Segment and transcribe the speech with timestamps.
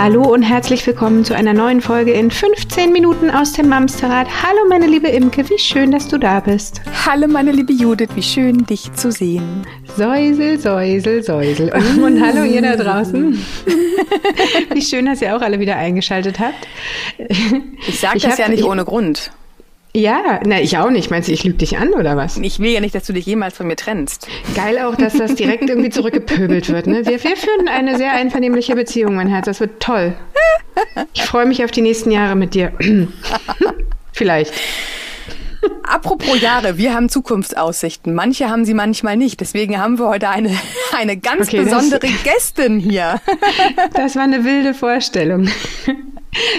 [0.00, 4.28] Hallo und herzlich willkommen zu einer neuen Folge in 15 Minuten aus dem Mamsterrad.
[4.44, 6.80] Hallo meine liebe Imke, wie schön, dass du da bist.
[7.04, 9.66] Hallo meine liebe Judith, wie schön dich zu sehen.
[9.96, 11.72] Säusel, säusel, säusel.
[11.72, 13.44] Und, und hallo ihr da draußen.
[14.72, 16.68] wie schön, dass ihr auch alle wieder eingeschaltet habt.
[17.88, 19.32] Ich sage das ja nicht ohne Grund.
[19.98, 21.10] Ja, na, ich auch nicht.
[21.10, 22.36] Meinst du, ich lüge dich an oder was?
[22.36, 24.28] Ich will ja nicht, dass du dich jemals von mir trennst.
[24.54, 26.86] Geil auch, dass das direkt irgendwie zurückgepöbelt wird.
[26.86, 27.04] Ne?
[27.04, 29.46] Wir, wir führen eine sehr einvernehmliche Beziehung, mein Herz.
[29.46, 30.14] Das wird toll.
[31.14, 32.72] Ich freue mich auf die nächsten Jahre mit dir.
[34.12, 34.52] Vielleicht.
[35.82, 38.14] Apropos Jahre, wir haben Zukunftsaussichten.
[38.14, 39.40] Manche haben sie manchmal nicht.
[39.40, 40.56] Deswegen haben wir heute eine,
[40.96, 43.20] eine ganz okay, besondere das, Gästin hier.
[43.94, 45.48] Das war eine wilde Vorstellung.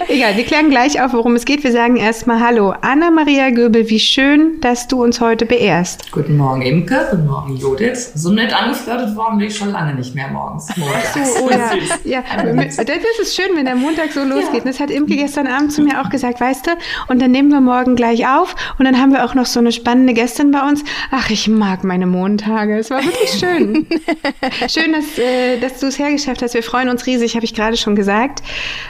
[0.07, 1.63] Egal, wir klären gleich auf, worum es geht.
[1.63, 2.73] Wir sagen erstmal Hallo.
[2.81, 6.11] Anna-Maria Göbel, wie schön, dass du uns heute beehrst.
[6.11, 7.07] Guten Morgen, Imke.
[7.11, 8.11] Guten Morgen, Judith.
[8.15, 10.75] So nett angeflirtet worden bin ich schon lange nicht mehr morgens.
[10.75, 11.35] Montags.
[11.35, 11.71] So, oh ja.
[12.03, 12.23] ja.
[12.63, 12.77] Das
[13.21, 14.65] ist schön, wenn der Montag so losgeht.
[14.65, 14.71] Ja.
[14.71, 16.71] Das hat Imke gestern Abend zu mir auch gesagt, weißt du,
[17.07, 19.71] und dann nehmen wir morgen gleich auf und dann haben wir auch noch so eine
[19.71, 20.83] spannende Gästin bei uns.
[21.11, 22.79] Ach, ich mag meine Montage.
[22.79, 23.87] Es war wirklich schön.
[24.67, 26.55] schön, dass, äh, dass du es hergeschafft hast.
[26.55, 28.41] Wir freuen uns riesig, habe ich gerade schon gesagt.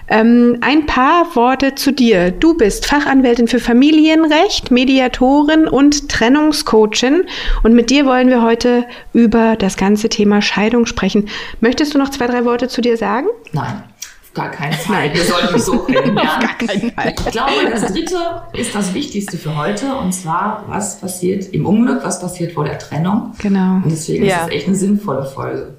[0.08, 2.30] Ähm, ein paar Worte zu dir.
[2.30, 7.26] Du bist Fachanwältin für Familienrecht, Mediatorin und Trennungscoachin.
[7.64, 11.28] Und mit dir wollen wir heute über das ganze Thema Scheidung sprechen.
[11.60, 13.26] Möchtest du noch zwei, drei Worte zu dir sagen?
[13.52, 13.82] Nein.
[14.22, 15.12] Auf gar keinen Fall.
[15.12, 16.20] Wir sollten mich so kennenlernen.
[16.20, 17.16] Auf gar keinen Fall.
[17.18, 18.18] Ich glaube, das dritte
[18.54, 19.96] ist das Wichtigste für heute.
[19.96, 23.34] Und zwar, was passiert im Unglück, was passiert vor der Trennung.
[23.40, 23.78] Genau.
[23.78, 24.42] Und deswegen ja.
[24.42, 25.79] ist es echt eine sinnvolle Folge.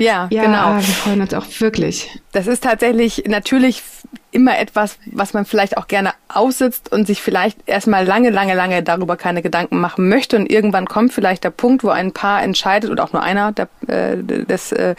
[0.00, 0.76] Ja, ja, genau.
[0.76, 2.08] Wir freuen uns auch wirklich.
[2.32, 3.82] Das ist tatsächlich natürlich
[4.30, 8.82] immer etwas, was man vielleicht auch gerne aussitzt und sich vielleicht erstmal lange, lange, lange
[8.82, 10.36] darüber keine Gedanken machen möchte.
[10.36, 13.68] Und irgendwann kommt vielleicht der Punkt, wo ein Paar entscheidet oder auch nur einer, der,
[13.88, 14.94] äh, des, äh,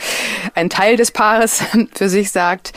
[0.54, 1.64] ein Teil des Paares
[1.96, 2.74] für sich sagt,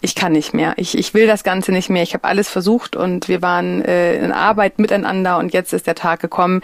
[0.00, 2.96] ich kann nicht mehr, ich, ich will das Ganze nicht mehr, ich habe alles versucht
[2.96, 6.62] und wir waren äh, in Arbeit miteinander und jetzt ist der Tag gekommen.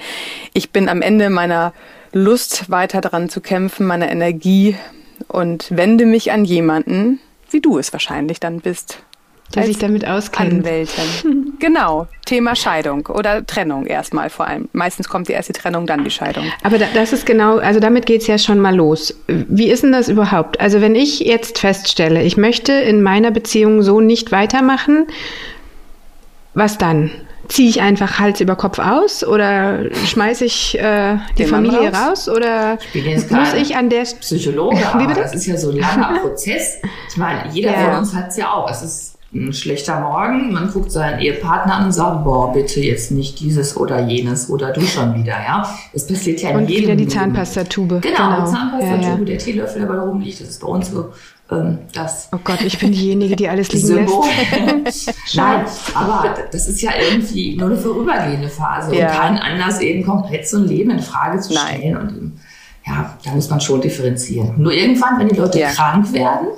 [0.55, 1.73] Ich bin am Ende meiner
[2.13, 4.77] Lust, weiter daran zu kämpfen, meiner Energie,
[5.35, 9.03] und wende mich an jemanden, wie du es wahrscheinlich dann bist.
[9.55, 10.53] Der sich damit auskennt.
[10.53, 11.55] Anwältin.
[11.59, 14.69] genau, Thema Scheidung oder Trennung erstmal vor allem.
[14.73, 16.45] Meistens kommt die erste Trennung, dann die Scheidung.
[16.63, 19.15] Aber das ist genau, also damit geht es ja schon mal los.
[19.29, 20.59] Wie ist denn das überhaupt?
[20.61, 25.07] Also wenn ich jetzt feststelle, ich möchte in meiner Beziehung so nicht weitermachen,
[26.55, 27.11] was dann?
[27.49, 32.29] Ziehe ich einfach Hals über Kopf aus oder schmeiße ich äh, die Den Familie raus?
[32.29, 32.29] raus?
[32.29, 35.21] oder ich muss ich an der Psychologe, Wie bitte?
[35.21, 36.79] das ist ja so ein langer Prozess.
[37.09, 37.91] Ich meine, jeder ja.
[37.91, 38.71] von uns hat es ja auch.
[38.71, 43.11] Es ist ein schlechter Morgen, man guckt seinen Ehepartner an und sagt, boah, bitte jetzt
[43.11, 45.69] nicht dieses oder jenes oder du schon wieder, ja.
[45.93, 48.01] Das passiert ja in und jedem wieder die Zahnpastatube.
[48.01, 48.45] Genau, genau.
[48.45, 49.25] die Zahnpastatube, ja, ja.
[49.25, 51.13] der Teelöffel, der bei da rumliegt, das ist bei uns so
[51.61, 52.29] ähm, das.
[52.33, 54.25] Oh Gott, ich bin diejenige, die alles liegen Symbol.
[54.85, 55.15] lässt.
[55.35, 59.09] Nein, aber das ist ja irgendwie nur eine vorübergehende Phase ja.
[59.09, 61.93] und kein Anlass, eben komplett so ein Leben in Frage zu stellen.
[61.93, 61.97] Nein.
[61.97, 62.41] Und
[62.87, 64.55] ja, da muss man schon differenzieren.
[64.57, 65.71] Nur irgendwann, wenn die Leute ja.
[65.71, 66.49] krank werden,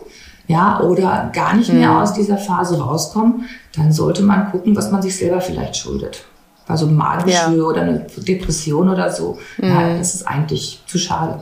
[0.48, 1.96] ja, oder gar nicht mehr mhm.
[1.96, 6.24] aus dieser Phase rauskommen, dann sollte man gucken, was man sich selber vielleicht schuldet.
[6.68, 7.64] Also Magengeschwür ja.
[7.64, 9.38] oder eine Depression oder so.
[9.58, 9.68] Mhm.
[9.68, 11.40] Ja, das ist eigentlich zu schade.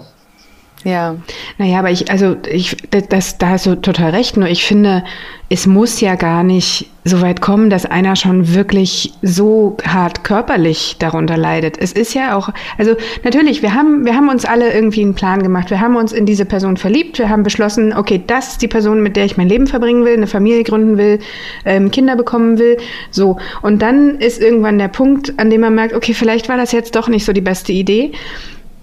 [0.85, 1.17] Ja.
[1.57, 4.37] Naja, aber ich, also ich, das, da hast du total recht.
[4.37, 5.03] Nur ich finde,
[5.49, 10.97] es muss ja gar nicht so weit kommen, dass einer schon wirklich so hart körperlich
[10.99, 11.79] darunter leidet.
[11.79, 15.43] Es ist ja auch, also natürlich, wir haben, wir haben uns alle irgendwie einen Plan
[15.43, 15.71] gemacht.
[15.71, 17.19] Wir haben uns in diese Person verliebt.
[17.19, 20.15] Wir haben beschlossen, okay, das ist die Person, mit der ich mein Leben verbringen will,
[20.15, 21.19] eine Familie gründen will,
[21.65, 22.77] ähm, Kinder bekommen will.
[23.11, 23.39] So.
[23.63, 26.95] Und dann ist irgendwann der Punkt, an dem man merkt, okay, vielleicht war das jetzt
[26.95, 28.13] doch nicht so die beste Idee.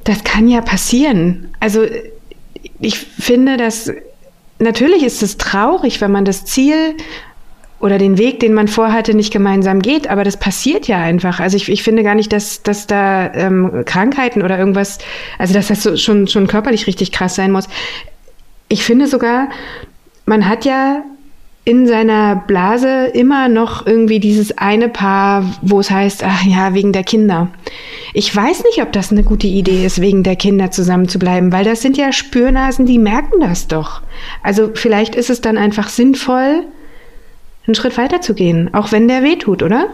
[0.03, 1.53] Das kann ja passieren.
[1.59, 1.85] Also
[2.79, 3.91] ich finde, dass
[4.59, 6.95] natürlich ist es traurig, wenn man das Ziel
[7.80, 11.39] oder den Weg, den man vorhatte, nicht gemeinsam geht, aber das passiert ja einfach.
[11.39, 15.00] Also ich, ich finde gar nicht, dass, dass da ähm, Krankheiten oder irgendwas,
[15.39, 17.68] also dass das so schon, schon körperlich richtig krass sein muss.
[18.68, 19.50] Ich finde sogar,
[20.25, 21.03] man hat ja
[21.63, 26.92] in seiner Blase immer noch irgendwie dieses eine Paar, wo es heißt, ach ja, wegen
[26.92, 27.50] der Kinder.
[28.13, 31.52] Ich weiß nicht, ob das eine gute Idee ist, wegen der Kinder zusammen zu bleiben,
[31.52, 34.02] weil das sind ja Spürnasen, die merken das doch.
[34.42, 36.63] Also vielleicht ist es dann einfach sinnvoll,
[37.68, 39.90] einen Schritt weiter zu gehen, auch wenn der wehtut, oder?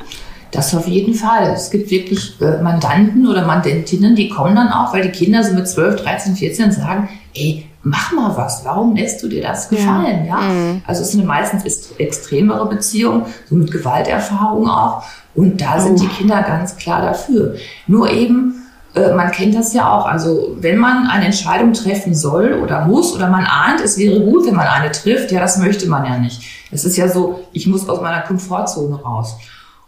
[0.51, 1.51] Das auf jeden Fall.
[1.53, 5.53] Es gibt wirklich äh, Mandanten oder Mandentinnen, die kommen dann auch, weil die Kinder so
[5.53, 10.25] mit 12, 13, 14 sagen, ey, mach mal was, warum lässt du dir das gefallen?
[10.25, 10.41] Ja.
[10.41, 10.49] ja?
[10.49, 10.81] Mhm.
[10.85, 15.03] Also es sind meistens extremere Beziehungen, so mit Gewalterfahrung auch.
[15.35, 16.01] Und da sind oh.
[16.01, 17.55] die Kinder ganz klar dafür.
[17.87, 18.55] Nur eben
[18.95, 20.05] äh, man kennt das ja auch.
[20.05, 24.45] Also wenn man eine Entscheidung treffen soll oder muss oder man ahnt, es wäre gut,
[24.47, 26.41] wenn man eine trifft, ja, das möchte man ja nicht.
[26.71, 29.35] Es ist ja so, ich muss aus meiner Komfortzone raus.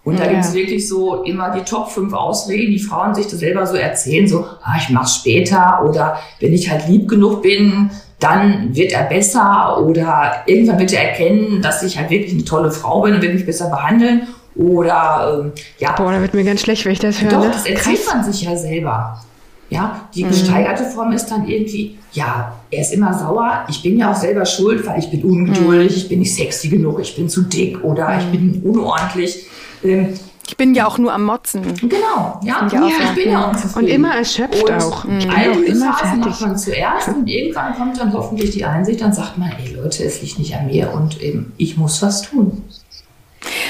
[0.04, 0.32] Und da ja.
[0.32, 3.76] gibt es wirklich so immer die Top 5 Ausreden, die Frauen sich das selber so
[3.76, 8.92] erzählen, so, ah, ich mach's später oder wenn ich halt lieb genug bin, dann wird
[8.92, 13.14] er besser oder irgendwann wird er erkennen, dass ich halt wirklich eine tolle Frau bin
[13.14, 15.94] und wird mich besser behandeln oder ähm, ja.
[15.94, 17.30] Boah, da wird mir ganz schlecht, wenn ich das höre.
[17.30, 17.52] Doch, ne?
[17.52, 18.14] das erzählt Krass.
[18.14, 19.22] man sich ja selber.
[19.70, 20.30] Ja, die mhm.
[20.30, 24.44] gesteigerte Form ist dann irgendwie, ja, er ist immer sauer, ich bin ja auch selber
[24.44, 25.98] schuld, weil ich bin ungeduldig, mhm.
[25.98, 28.20] ich bin nicht sexy genug, ich bin zu dick oder mhm.
[28.20, 29.46] ich bin unordentlich.
[29.84, 30.14] Ähm,
[30.48, 31.62] ich bin ja auch nur am Motzen.
[31.76, 35.06] Genau, ja, ja, ja ich bin ja auch Und immer erschöpft und auch.
[35.06, 39.00] Ich all diese immer Phasen macht man zuerst und irgendwann kommt dann hoffentlich die Einsicht,
[39.00, 42.24] dann sagt man, ey Leute, es liegt nicht an mir und eben, ich muss was
[42.24, 42.64] tun.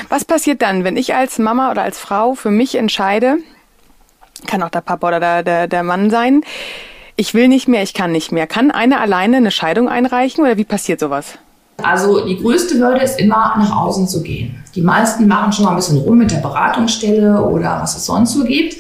[0.07, 3.37] Was passiert dann, wenn ich als Mama oder als Frau für mich entscheide,
[4.47, 6.43] kann auch der Papa oder der, der, der Mann sein,
[7.17, 8.47] ich will nicht mehr, ich kann nicht mehr.
[8.47, 11.37] Kann eine alleine eine Scheidung einreichen oder wie passiert sowas?
[11.83, 14.63] Also die größte Hürde ist immer nach außen zu gehen.
[14.75, 18.33] Die meisten machen schon mal ein bisschen rum mit der Beratungsstelle oder was es sonst
[18.33, 18.75] so gibt.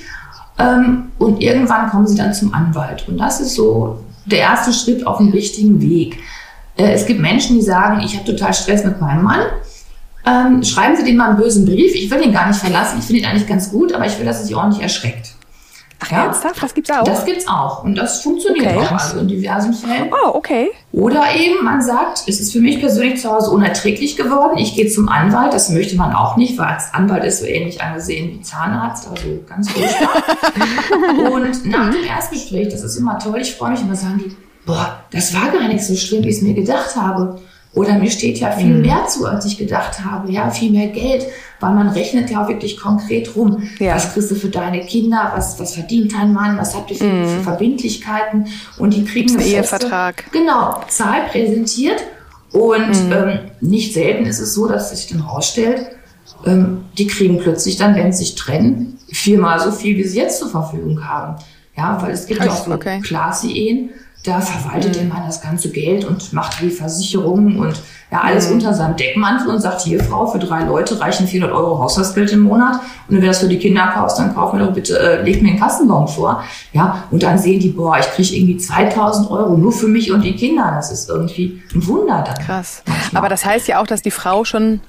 [0.57, 3.07] Ähm, und irgendwann kommen sie dann zum Anwalt.
[3.07, 6.17] Und das ist so der erste Schritt auf dem richtigen Weg.
[6.77, 9.41] Äh, es gibt Menschen, die sagen, ich habe total Stress mit meinem Mann.
[10.25, 11.95] Ähm, schreiben Sie dem mal einen bösen Brief.
[11.95, 12.99] Ich will ihn gar nicht verlassen.
[12.99, 15.33] Ich finde ihn eigentlich ganz gut, aber ich will, dass er sich ordentlich erschreckt.
[15.99, 16.25] Ach, ja?
[16.25, 16.63] ernsthaft?
[16.63, 17.03] Das gibt's auch?
[17.03, 17.83] Das gibt's auch.
[17.83, 18.77] Und das funktioniert okay.
[18.77, 20.11] auch also in diversen Fällen.
[20.11, 20.69] Oh, okay.
[20.93, 24.57] Oder eben, man sagt, es ist für mich persönlich zu Hause unerträglich geworden.
[24.57, 25.53] Ich gehe zum Anwalt.
[25.53, 29.07] Das möchte man auch nicht, weil als Anwalt ist so ähnlich angesehen wie Zahnarzt.
[29.09, 30.23] Also ganz furchtbar.
[31.33, 34.35] und nach dem Erstgespräch, das ist immer toll, ich freue mich immer, sagen die,
[34.65, 37.39] boah, das war gar nicht so schlimm, wie ich es mir gedacht habe.
[37.73, 38.81] Oder mir steht ja viel mhm.
[38.81, 40.31] mehr zu, als ich gedacht habe.
[40.31, 41.25] Ja, viel mehr Geld,
[41.59, 43.69] weil man rechnet ja auch wirklich konkret rum.
[43.79, 43.95] Ja.
[43.95, 45.31] Was kriegst du für deine Kinder?
[45.35, 46.57] Was, was verdient dein Mann?
[46.57, 47.27] Was habt ihr für, mhm.
[47.27, 48.47] für Verbindlichkeiten?
[48.77, 50.31] Und die kriegen einen Ehevertrag.
[50.31, 52.01] Genau, Zahl präsentiert.
[52.51, 53.11] Und mhm.
[53.11, 55.87] ähm, nicht selten ist es so, dass sich dann rausstellt,
[56.45, 60.39] ähm, die kriegen plötzlich dann, wenn sie sich trennen, viermal so viel, wie sie jetzt
[60.39, 61.35] zur Verfügung haben.
[61.77, 62.99] Ja, weil es gibt ja auch so okay.
[63.01, 63.91] Classy-Ehen,
[64.23, 64.99] da verwaltet mhm.
[64.99, 67.79] der Mann das ganze Geld und macht die Versicherungen und
[68.11, 68.55] ja, alles mhm.
[68.55, 72.39] unter seinem Deckmantel und sagt, hier Frau, für drei Leute reichen 400 Euro Haushaltsgeld im
[72.39, 72.75] Monat.
[73.07, 75.41] Und wenn du das für die Kinder kaufst, dann kauf mir doch bitte, äh, leg
[75.43, 76.43] mir einen Kassenbon vor.
[76.73, 80.21] Ja, und dann sehen die, boah, ich kriege irgendwie 2000 Euro nur für mich und
[80.21, 80.71] die Kinder.
[80.75, 82.45] Das ist irgendwie ein Wunder dann.
[82.45, 82.81] Krass.
[82.87, 83.19] Manchmal.
[83.19, 84.81] Aber das heißt ja auch, dass die Frau schon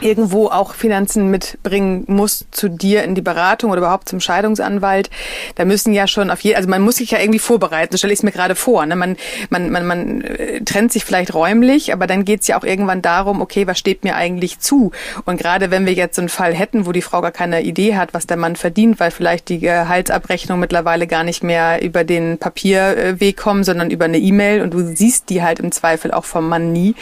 [0.00, 5.10] irgendwo auch Finanzen mitbringen muss zu dir in die Beratung oder überhaupt zum Scheidungsanwalt,
[5.54, 8.12] da müssen ja schon auf jeden, also man muss sich ja irgendwie vorbereiten, so stelle
[8.12, 8.84] ich es mir gerade vor.
[8.86, 8.96] Ne?
[8.96, 9.16] Man,
[9.50, 13.02] man, man, man äh, trennt sich vielleicht räumlich, aber dann geht es ja auch irgendwann
[13.02, 14.92] darum, okay, was steht mir eigentlich zu?
[15.24, 17.96] Und gerade wenn wir jetzt so einen Fall hätten, wo die Frau gar keine Idee
[17.96, 22.38] hat, was der Mann verdient, weil vielleicht die Gehaltsabrechnung mittlerweile gar nicht mehr über den
[22.38, 26.48] Papierweg kommt, sondern über eine E-Mail und du siehst die halt im Zweifel auch vom
[26.48, 26.94] Mann nie.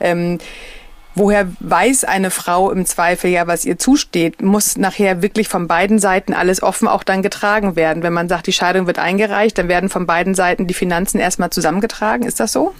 [0.00, 0.38] Ähm,
[1.18, 4.42] Woher weiß eine Frau im Zweifel ja, was ihr zusteht?
[4.42, 8.02] Muss nachher wirklich von beiden Seiten alles offen auch dann getragen werden.
[8.02, 11.48] Wenn man sagt, die Scheidung wird eingereicht, dann werden von beiden Seiten die Finanzen erstmal
[11.48, 12.24] zusammengetragen.
[12.24, 12.74] Ist das so?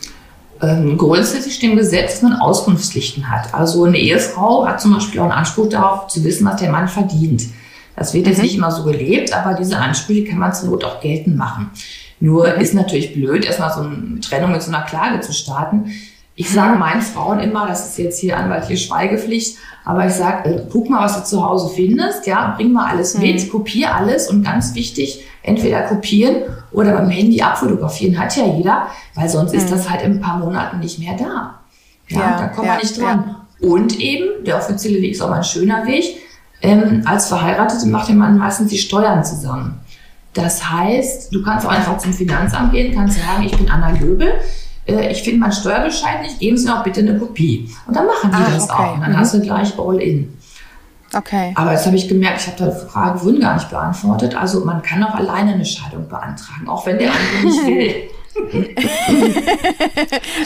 [0.60, 3.54] Ähm, grundsätzlich steht im Gesetz, dass man Auskunftspflichten hat.
[3.54, 6.88] Also eine Ehefrau hat zum Beispiel auch einen Anspruch darauf, zu wissen, was der Mann
[6.88, 7.42] verdient.
[7.96, 8.42] Das wird jetzt mhm.
[8.42, 11.70] nicht immer so gelebt, aber diese Ansprüche kann man zur Not auch geltend machen.
[12.20, 12.60] Nur mhm.
[12.60, 15.90] ist natürlich blöd, erstmal so eine Trennung mit so einer Klage zu starten.
[16.38, 20.62] Ich sage meinen Frauen immer, das ist jetzt hier anwaltliche Schweigepflicht, aber ich sage, äh,
[20.70, 23.50] guck mal, was du zu Hause findest, ja, bring mal alles mit, mhm.
[23.50, 29.30] kopier alles und ganz wichtig, entweder kopieren oder beim Handy abfotografieren, hat ja jeder, weil
[29.30, 29.58] sonst mhm.
[29.58, 31.60] ist das halt in ein paar Monaten nicht mehr da.
[32.08, 33.36] Ja, ja da kommt ja, man nicht dran.
[33.60, 33.68] Ja.
[33.68, 36.18] Und eben, der offizielle Weg ist auch mal ein schöner Weg,
[36.60, 39.80] ähm, als Verheiratete macht der Mann meistens die Steuern zusammen.
[40.34, 44.34] Das heißt, du kannst auch einfach zum Finanzamt gehen, kannst sagen, ich bin Anna Löbel,
[44.86, 47.68] äh, ich finde meinen Steuerbescheid nicht, geben Sie mir auch bitte eine Kopie.
[47.86, 48.82] Und dann machen die ah, das okay.
[48.82, 48.94] auch.
[48.94, 49.18] Und dann mhm.
[49.18, 50.32] hast du gleich all in.
[51.14, 51.52] Okay.
[51.54, 54.36] Aber jetzt habe ich gemerkt, ich habe die Frage vorhin gar nicht beantwortet.
[54.36, 57.94] Also man kann auch alleine eine Scheidung beantragen, auch wenn der andere nicht will.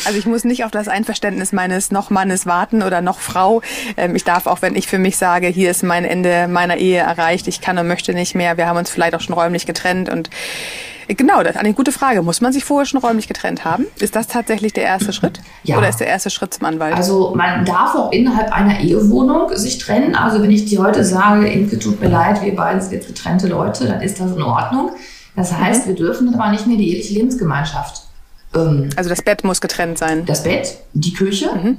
[0.04, 3.62] also ich muss nicht auf das Einverständnis meines noch Mannes warten oder noch Frau.
[3.97, 7.00] Ähm, ich darf auch, wenn ich für mich sage, hier ist mein Ende meiner Ehe
[7.00, 10.09] erreicht, ich kann und möchte nicht mehr, wir haben uns vielleicht auch schon räumlich getrennt
[10.09, 10.30] und
[11.17, 12.23] Genau, das ist eine gute Frage.
[12.23, 13.87] Muss man sich vorher schon räumlich getrennt haben?
[13.99, 15.40] Ist das tatsächlich der erste Schritt?
[15.64, 15.79] Ja.
[15.79, 16.95] Oder ist der erste Schritt zum Anwalt?
[16.95, 20.14] Also man darf auch innerhalb einer Ehewohnung sich trennen.
[20.14, 23.49] Also wenn ich dir heute sage, Inke, tut mir leid, wir beide sind jetzt getrennte
[23.49, 24.93] Leute, dann ist das in Ordnung.
[25.37, 25.90] Das heißt, mhm.
[25.90, 28.02] wir dürfen aber nicht mehr die eheliche Lebensgemeinschaft.
[28.55, 30.25] Ähm, also das Bett muss getrennt sein.
[30.26, 31.50] Das Bett, die Küche.
[31.55, 31.79] Mhm.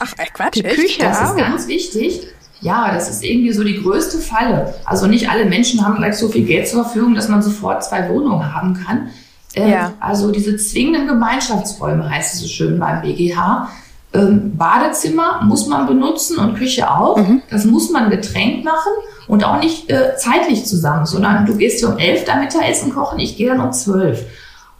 [0.00, 0.62] Ach, äh, Quatsch, die?
[0.62, 1.02] Küche.
[1.02, 2.26] Das ist ganz wichtig.
[2.60, 4.74] Ja, das ist irgendwie so die größte Falle.
[4.84, 8.08] Also nicht alle Menschen haben gleich so viel Geld zur Verfügung, dass man sofort zwei
[8.08, 9.08] Wohnungen haben kann.
[9.54, 9.92] Ähm, ja.
[10.00, 13.68] Also diese zwingenden Gemeinschaftsräume heißt es so schön beim BGH.
[14.12, 17.16] Ähm, Badezimmer muss man benutzen und Küche auch.
[17.16, 17.42] Mhm.
[17.50, 18.92] Das muss man getrennt machen
[19.28, 23.20] und auch nicht äh, zeitlich zusammen, sondern du gehst hier um elf da Mittagessen kochen,
[23.20, 24.24] ich gehe dann um zwölf.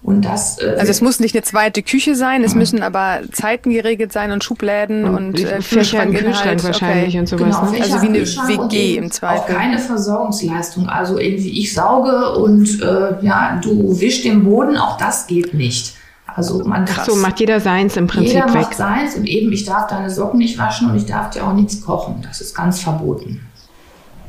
[0.02, 3.70] Und das, äh, also es muss nicht eine zweite Küche sein, es müssen aber Zeiten
[3.70, 7.18] geregelt sein und Schubläden und, und äh, Fächer im Kühlschrank wahrscheinlich okay.
[7.18, 7.60] und sowas.
[7.60, 7.82] Genau, ne?
[7.82, 9.54] Also wie eine WG im Zweifel.
[9.54, 10.88] Auch keine Versorgungsleistung.
[10.88, 15.94] Also irgendwie ich sauge und äh, ja, du wischst den Boden, auch das geht nicht.
[16.34, 18.54] Also man Ach so, macht jeder seins im Prinzip jeder weg.
[18.54, 21.46] Jeder macht seins und eben ich darf deine Socken nicht waschen und ich darf dir
[21.46, 22.22] auch nichts kochen.
[22.22, 23.40] Das ist ganz verboten.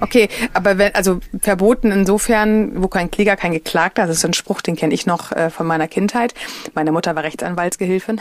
[0.01, 4.34] Okay, aber wenn, also verboten insofern, wo kein Kläger, kein Geklagter, das ist so ein
[4.34, 6.34] Spruch, den kenne ich noch äh, von meiner Kindheit.
[6.74, 8.20] Meine Mutter war Rechtsanwaltsgehilfin.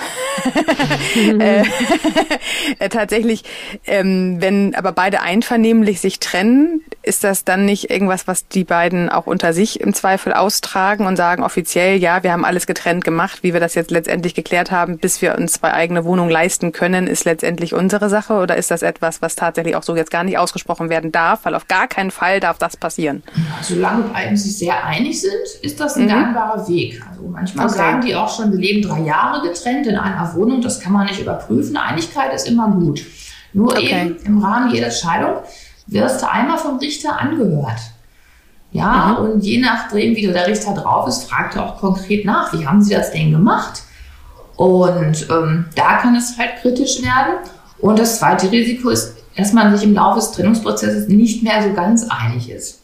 [1.41, 1.63] äh,
[2.79, 3.45] äh, tatsächlich,
[3.87, 9.09] ähm, wenn aber beide einvernehmlich sich trennen, ist das dann nicht irgendwas, was die beiden
[9.09, 13.43] auch unter sich im Zweifel austragen und sagen offiziell, ja, wir haben alles getrennt gemacht,
[13.43, 17.07] wie wir das jetzt letztendlich geklärt haben, bis wir uns zwei eigene Wohnungen leisten können,
[17.07, 20.37] ist letztendlich unsere Sache oder ist das etwas, was tatsächlich auch so jetzt gar nicht
[20.37, 23.23] ausgesprochen werden darf, weil auf gar keinen Fall darf das passieren.
[23.63, 26.09] Solange beiden sich sehr einig sind, ist das ein mhm.
[26.09, 27.01] gangbarer Weg.
[27.09, 27.77] Also manchmal okay.
[27.77, 31.07] sagen die auch schon, wir leben drei Jahre getrennt in einer Wohnung, das kann man
[31.07, 31.77] nicht überprüfen.
[31.77, 33.07] Einigkeit ist immer gut.
[33.53, 34.03] Nur okay.
[34.03, 35.37] eben im Rahmen jeder Scheidung
[35.87, 37.81] wirst du einmal vom Richter angehört.
[38.73, 39.25] Ja, mhm.
[39.25, 42.83] und je nachdem, wie der Richter drauf ist, fragt er auch konkret nach, wie haben
[42.83, 43.83] sie das denn gemacht?
[44.57, 47.37] Und ähm, da kann es halt kritisch werden.
[47.79, 51.73] Und das zweite Risiko ist dass man sich im Laufe des Trennungsprozesses nicht mehr so
[51.73, 52.81] ganz einig ist.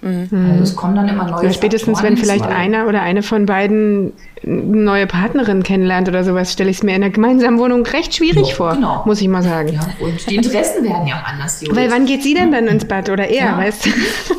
[0.00, 0.50] Mhm.
[0.50, 3.46] Also es kommen dann immer neue ja, Spätestens, Faktoren wenn vielleicht einer oder eine von
[3.46, 4.12] beiden
[4.44, 8.14] eine neue Partnerin kennenlernt oder sowas, stelle ich es mir in einer gemeinsamen Wohnung recht
[8.14, 9.02] schwierig ja, vor, genau.
[9.06, 9.72] muss ich mal sagen.
[9.72, 11.64] Ja, und die Interessen werden ja auch anders.
[11.70, 13.58] Weil wann geht sie denn dann ins Bad oder er, ja.
[13.58, 13.90] weißt du?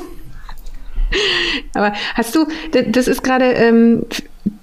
[1.74, 2.46] aber hast du,
[2.92, 4.06] das ist gerade, ähm,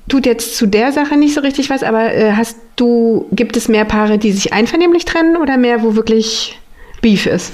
[0.08, 3.68] tut jetzt zu der Sache nicht so richtig was, aber äh, hast du, gibt es
[3.68, 6.58] mehr Paare, die sich einvernehmlich trennen oder mehr, wo wirklich
[7.06, 7.52] Beef ist?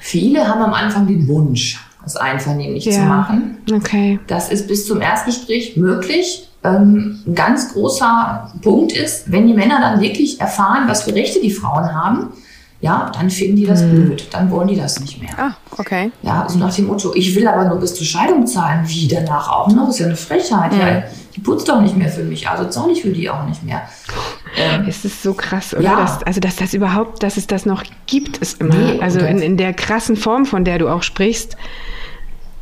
[0.00, 2.92] Viele haben am Anfang den Wunsch, es einvernehmlich ja.
[2.92, 3.58] zu machen.
[3.70, 4.18] Okay.
[4.28, 6.48] Das ist bis zum Erstgespräch möglich.
[6.64, 11.38] Ähm, ein ganz großer Punkt ist, wenn die Männer dann wirklich erfahren, was für Rechte
[11.42, 12.28] die Frauen haben,
[12.80, 13.90] ja, dann finden die das hm.
[13.90, 14.28] blöd.
[14.30, 15.30] Dann wollen die das nicht mehr.
[15.36, 16.12] Ah, okay.
[16.22, 18.84] Ja, so nach dem Motto, ich will aber nur bis zur Scheidung zahlen.
[18.86, 19.88] Wie danach auch noch?
[19.88, 20.72] Ist ja eine Frechheit.
[20.72, 20.80] Hm.
[20.80, 21.02] Ja,
[21.38, 23.82] die putzt doch nicht mehr für mich, also zahle ich für die auch nicht mehr.
[24.56, 25.82] Ähm, es ist so krass, oder?
[25.82, 25.96] Ja.
[26.00, 28.74] Dass, also, dass das überhaupt, dass es das noch gibt, ist immer.
[28.74, 31.56] Nee, also in, in der krassen Form, von der du auch sprichst.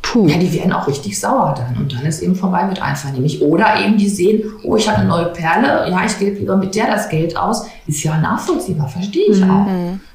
[0.01, 0.27] Puh.
[0.27, 1.81] Ja, die werden auch richtig sauer dann.
[1.81, 3.41] Und dann ist eben vorbei mit einvernehmlich.
[3.41, 6.75] Oder eben die sehen, oh, ich habe eine neue Perle, ja, ich gebe lieber mit
[6.75, 7.65] der das Geld aus.
[7.87, 9.49] Ist ja nachvollziehbar, verstehe ich mhm.
[9.49, 9.65] auch.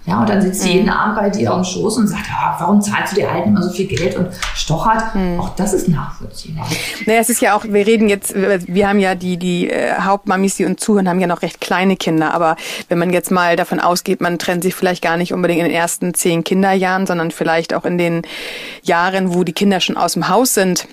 [0.04, 0.74] Ja, und dann sitzt sie mhm.
[0.74, 3.50] jeden Abend bei dir auf dem Schoß und sagt, ah, warum zahlst du dir Alten
[3.50, 5.14] immer so viel Geld und stochert?
[5.14, 5.38] Mhm.
[5.38, 6.66] Auch das ist nachvollziehbar.
[7.06, 10.56] Naja, es ist ja auch, wir reden jetzt, wir haben ja die, die äh, Hauptmamis,
[10.56, 12.34] die uns zuhören, haben ja noch recht kleine Kinder.
[12.34, 12.56] Aber
[12.88, 15.74] wenn man jetzt mal davon ausgeht, man trennt sich vielleicht gar nicht unbedingt in den
[15.74, 18.22] ersten zehn Kinderjahren, sondern vielleicht auch in den
[18.82, 20.88] Jahren, wo die Kinder schon aus dem Haus sind,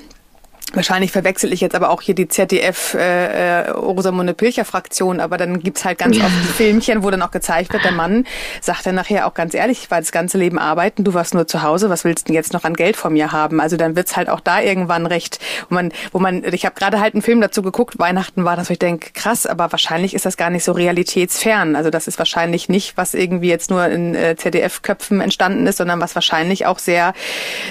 [0.73, 5.37] Wahrscheinlich verwechsel ich jetzt aber auch hier die ZDF äh, äh, Rosamunde Pilcher Fraktion, aber
[5.37, 8.25] dann gibt's halt ganz oft Filmchen, wo dann auch gezeigt wird, der Mann
[8.61, 11.47] sagt dann nachher auch ganz ehrlich, ich war das ganze Leben arbeiten, du warst nur
[11.47, 13.59] zu Hause, was willst du denn jetzt noch an Geld von mir haben?
[13.59, 16.99] Also dann wird's halt auch da irgendwann recht, wo man, wo man, ich habe gerade
[16.99, 20.27] halt einen Film dazu geguckt, Weihnachten war das, wo ich denke, krass, aber wahrscheinlich ist
[20.27, 21.75] das gar nicht so realitätsfern.
[21.75, 25.99] Also das ist wahrscheinlich nicht, was irgendwie jetzt nur in äh, ZDF-Köpfen entstanden ist, sondern
[25.99, 27.13] was wahrscheinlich auch sehr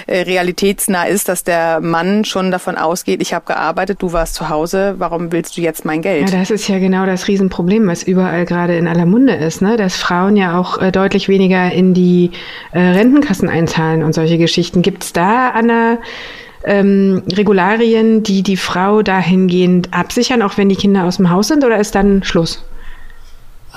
[0.07, 4.35] äh, realitätsnah ist, dass der Mann schon davon aus ausgeht, ich habe gearbeitet, du warst
[4.35, 6.29] zu Hause, warum willst du jetzt mein Geld?
[6.29, 9.77] Ja, das ist ja genau das Riesenproblem, was überall gerade in aller Munde ist, ne?
[9.77, 12.31] dass Frauen ja auch äh, deutlich weniger in die
[12.71, 14.81] äh, Rentenkassen einzahlen und solche Geschichten.
[14.81, 15.99] Gibt es da, Anna,
[16.63, 21.63] ähm, Regularien, die die Frau dahingehend absichern, auch wenn die Kinder aus dem Haus sind,
[21.63, 22.63] oder ist dann Schluss?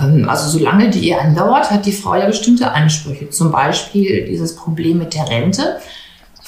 [0.00, 3.30] Ähm, also solange die Ehe andauert, hat die Frau ja bestimmte Ansprüche.
[3.30, 5.78] Zum Beispiel dieses Problem mit der Rente.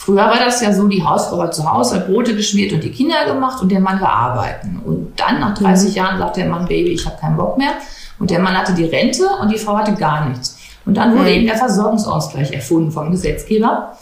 [0.04, 2.90] Früher war das ja so, die Hausfrau war zu Hause, hat Brote geschmiert und die
[2.90, 4.78] Kinder gemacht und der Mann war arbeiten.
[4.84, 5.94] Und dann nach 30 mhm.
[5.94, 7.70] Jahren sagt der Mann, Baby, ich habe keinen Bock mehr.
[8.18, 10.58] Und der Mann hatte die Rente und die Frau hatte gar nichts.
[10.84, 11.36] Und dann wurde mhm.
[11.36, 13.96] eben der Versorgungsausgleich erfunden vom Gesetzgeber,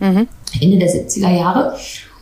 [0.00, 0.26] mhm.
[0.58, 1.76] Ende der 70er Jahre.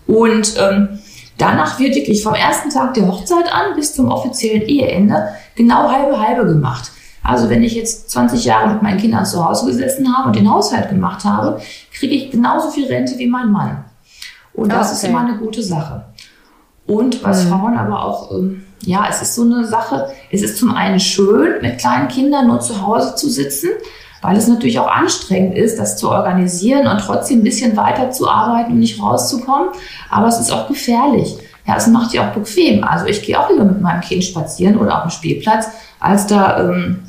[0.08, 0.98] Und ähm,
[1.38, 6.20] danach wird wirklich vom ersten Tag der Hochzeit an bis zum offiziellen Eheende genau halbe
[6.20, 6.90] halbe gemacht.
[7.22, 10.50] Also wenn ich jetzt 20 Jahre mit meinen Kindern zu Hause gesessen habe und den
[10.50, 11.60] Haushalt gemacht habe,
[11.92, 13.84] kriege ich genauso viel Rente wie mein Mann.
[14.54, 14.96] Und das okay.
[14.96, 16.04] ist immer eine gute Sache.
[16.86, 17.48] Und was mhm.
[17.50, 21.60] Frauen aber auch, ähm, ja, es ist so eine Sache, es ist zum einen schön,
[21.62, 23.68] mit kleinen Kindern nur zu Hause zu sitzen,
[24.22, 28.28] weil es natürlich auch anstrengend ist, das zu organisieren und trotzdem ein bisschen weiter zu
[28.28, 29.68] arbeiten und nicht rauszukommen.
[30.10, 31.38] Aber es ist auch gefährlich.
[31.66, 32.82] Ja, es macht ja auch bequem.
[32.82, 35.68] Also ich gehe auch lieber mit meinem Kind spazieren oder auf dem Spielplatz,
[36.00, 37.04] als da ähm,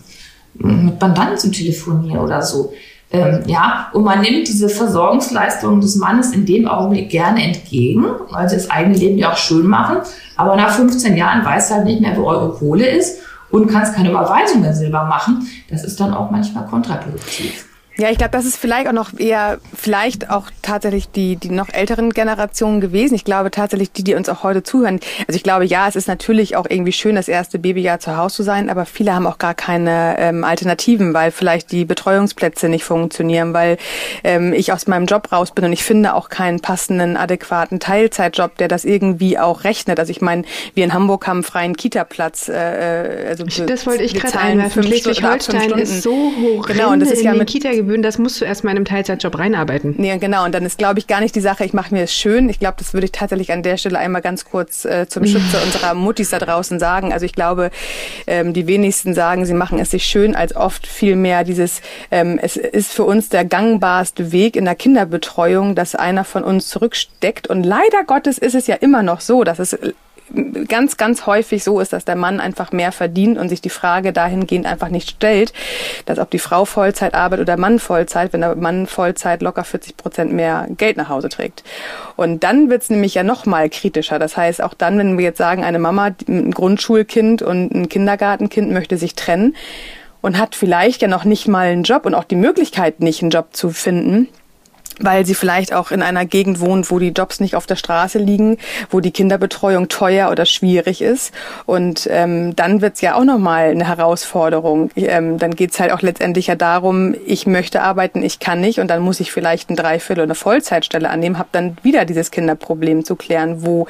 [0.68, 2.74] mit Mandanten zu telefonieren oder so.
[3.13, 8.48] Ähm, ja, und man nimmt diese Versorgungsleistungen des Mannes in dem Augenblick gerne entgegen, weil
[8.48, 9.98] sie das eigene Leben ja auch schön machen.
[10.38, 13.96] Aber nach 15 Jahren weiß er halt nicht mehr, wo eure Kohle ist und kannst
[13.96, 15.46] keine Überweisung mehr selber machen.
[15.70, 17.65] Das ist dann auch manchmal kontraproduktiv.
[17.98, 21.69] Ja, ich glaube, das ist vielleicht auch noch eher, vielleicht auch tatsächlich die, die noch
[21.69, 23.15] älteren Generationen gewesen.
[23.15, 25.00] Ich glaube tatsächlich die, die uns auch heute zuhören.
[25.27, 28.38] Also ich glaube, ja, es ist natürlich auch irgendwie schön, das erste Babyjahr zu Hause
[28.38, 32.86] zu sein, aber viele haben auch gar keine ähm, Alternativen, weil vielleicht die Betreuungsplätze nicht
[32.86, 33.77] funktionieren, weil
[34.24, 38.57] ähm, ich aus meinem Job raus bin und ich finde auch keinen passenden, adäquaten Teilzeitjob,
[38.57, 40.00] der das irgendwie auch rechnet.
[40.00, 40.43] Also ich meine,
[40.75, 42.48] wir in Hamburg haben einen freien Kita-Platz.
[42.48, 44.83] Äh, äh also das wollte ich gerade einwerfen.
[44.83, 46.67] Schleswig-Holstein ist so hoch.
[46.67, 49.38] Genau, und das ist ja mit Kita gewöhnen, das musst du erstmal in einem Teilzeitjob
[49.38, 49.95] reinarbeiten.
[49.97, 50.45] Nee, genau.
[50.45, 52.50] Und dann ist, glaube ich, gar nicht die Sache, ich mache mir es schön.
[52.50, 55.59] Ich glaube, das würde ich tatsächlich an der Stelle einmal ganz kurz äh, zum Schutze
[55.65, 57.13] unserer Muttis da draußen sagen.
[57.13, 57.71] Also ich glaube,
[58.27, 62.39] ähm, die wenigsten sagen, sie machen es sich schön, als oft viel mehr dieses, ähm,
[62.41, 67.47] es ist für uns der gangbarste Weg in der Kinderbetreuung, dass einer von uns zurücksteckt.
[67.47, 69.77] Und leider Gottes ist es ja immer noch so, dass es
[70.67, 74.13] ganz, ganz häufig so ist, dass der Mann einfach mehr verdient und sich die Frage
[74.13, 75.53] dahingehend einfach nicht stellt,
[76.05, 79.97] dass ob die Frau Vollzeit arbeitet oder Mann Vollzeit, wenn der Mann Vollzeit locker 40
[79.97, 81.63] Prozent mehr Geld nach Hause trägt.
[82.15, 84.19] Und dann wird's nämlich ja noch mal kritischer.
[84.19, 88.71] Das heißt, auch dann, wenn wir jetzt sagen, eine Mama, ein Grundschulkind und ein Kindergartenkind
[88.71, 89.55] möchte sich trennen
[90.21, 93.31] und hat vielleicht ja noch nicht mal einen Job und auch die Möglichkeit nicht, einen
[93.31, 94.27] Job zu finden,
[95.01, 98.20] weil sie vielleicht auch in einer Gegend wohnt, wo die Jobs nicht auf der Straße
[98.20, 98.58] liegen,
[98.89, 101.34] wo die Kinderbetreuung teuer oder schwierig ist.
[101.65, 104.89] Und ähm, dann wird's ja auch nochmal eine Herausforderung.
[104.96, 108.87] Ähm, dann geht's halt auch letztendlich ja darum, ich möchte arbeiten, ich kann nicht und
[108.87, 113.16] dann muss ich vielleicht ein Dreiviertel eine Vollzeitstelle annehmen, habe dann wieder dieses Kinderproblem zu
[113.16, 113.87] klären, wo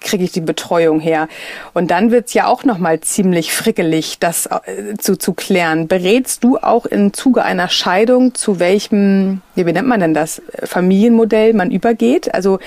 [0.00, 1.28] kriege ich die Betreuung her.
[1.74, 5.88] Und dann wird's ja auch nochmal ziemlich frickelig, das äh, zu, zu klären.
[5.88, 11.54] Berätst du auch im Zuge einer Scheidung, zu welchem, wie nennt man denn das, Familienmodell
[11.54, 12.34] man übergeht?
[12.34, 12.58] Also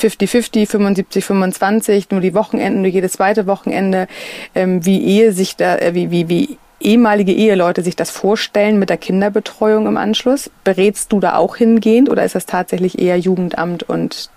[0.00, 4.08] 50-50, 75-25, nur die Wochenenden, nur jedes zweite Wochenende,
[4.54, 8.90] ähm, wie Ehe sich da, äh, wie, wie, wie ehemalige Eheleute sich das vorstellen mit
[8.90, 10.50] der Kinderbetreuung im Anschluss?
[10.64, 14.30] Berätst du da auch hingehend oder ist das tatsächlich eher Jugendamt und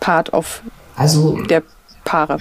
[0.00, 0.62] Part of
[0.96, 1.62] also, der
[2.04, 2.38] Paare.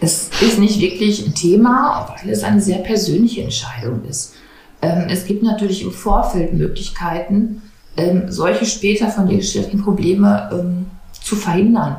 [0.00, 4.34] Es ist nicht wirklich ein Thema, weil es eine sehr persönliche Entscheidung ist.
[4.82, 7.62] Ähm, es gibt natürlich im Vorfeld Möglichkeiten,
[7.98, 11.96] ähm, solche später von dir geschilderten Probleme ähm, zu verhindern.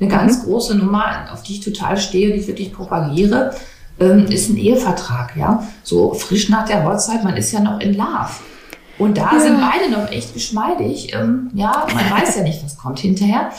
[0.00, 0.42] Eine ganz mhm.
[0.44, 3.54] große Nummer, auf die ich total stehe, die ich wirklich propagiere,
[3.98, 5.36] ist ein Ehevertrag.
[5.36, 8.30] Ja, so frisch nach der Hochzeit, man ist ja noch in Love.
[8.96, 9.40] Und da ja.
[9.40, 11.08] sind beide noch echt geschmeidig.
[11.08, 13.50] ja, man weiß ja nicht, was kommt hinterher.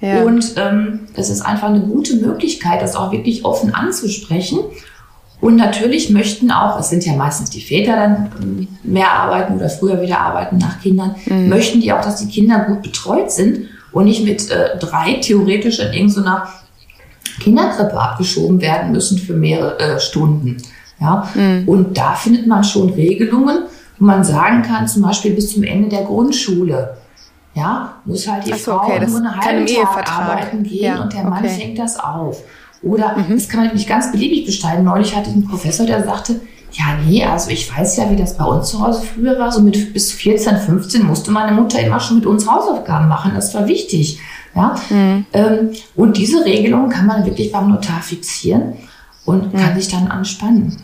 [0.00, 0.22] Ja.
[0.22, 4.60] Und ähm, es ist einfach eine gute Möglichkeit, das auch wirklich offen anzusprechen.
[5.40, 10.00] Und natürlich möchten auch, es sind ja meistens die Väter dann mehr arbeiten oder früher
[10.02, 11.48] wieder arbeiten nach Kindern, mhm.
[11.48, 15.78] möchten die auch, dass die Kinder gut betreut sind und nicht mit äh, drei theoretisch
[15.78, 16.48] in irgendeiner
[17.40, 20.56] Kinderkrippe abgeschoben werden müssen für mehrere äh, Stunden.
[21.00, 21.28] Ja?
[21.34, 21.68] Mhm.
[21.68, 23.64] Und da findet man schon Regelungen,
[23.98, 26.96] wo man sagen kann, zum Beispiel bis zum Ende der Grundschule
[27.54, 31.12] ja, muss halt die so, Frau okay, nur eine halbe Tag arbeiten gehen ja, und
[31.12, 31.48] der Mann okay.
[31.48, 32.42] fängt das auf.
[32.82, 33.34] Oder mhm.
[33.34, 34.84] das kann man nämlich ganz beliebig gestalten.
[34.84, 36.40] Neulich hatte ich einen Professor, der sagte,
[36.72, 39.50] ja, nee, also ich weiß ja, wie das bei uns zu Hause früher war.
[39.50, 43.32] So mit bis 14, 15 musste meine Mutter immer schon mit uns Hausaufgaben machen.
[43.34, 44.20] Das war wichtig.
[44.54, 44.74] Ja?
[44.90, 45.26] Mhm.
[45.32, 48.74] Ähm, und diese Regelung kann man wirklich beim Notar fixieren
[49.24, 49.58] und mhm.
[49.58, 50.76] kann sich dann anspannen.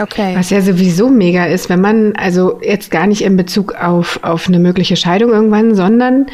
[0.00, 0.36] Okay.
[0.36, 4.46] Was ja sowieso mega ist, wenn man, also jetzt gar nicht in Bezug auf, auf
[4.46, 6.26] eine mögliche Scheidung irgendwann, sondern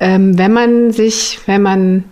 [0.00, 2.04] ähm, wenn man sich, wenn man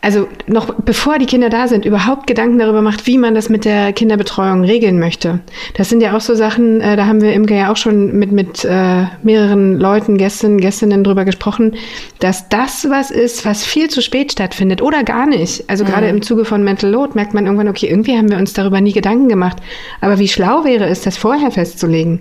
[0.00, 3.64] also noch bevor die Kinder da sind, überhaupt Gedanken darüber macht, wie man das mit
[3.64, 5.40] der Kinderbetreuung regeln möchte.
[5.74, 8.30] Das sind ja auch so Sachen, äh, da haben wir Imke ja auch schon mit,
[8.30, 11.74] mit äh, mehreren Leuten, Gästinnen, Gästinnen drüber gesprochen,
[12.20, 15.68] dass das was ist, was viel zu spät stattfindet oder gar nicht.
[15.68, 15.88] Also mhm.
[15.88, 18.80] gerade im Zuge von Mental Load merkt man irgendwann, okay, irgendwie haben wir uns darüber
[18.80, 19.56] nie Gedanken gemacht.
[20.00, 22.20] Aber wie schlau wäre es, das vorher festzulegen?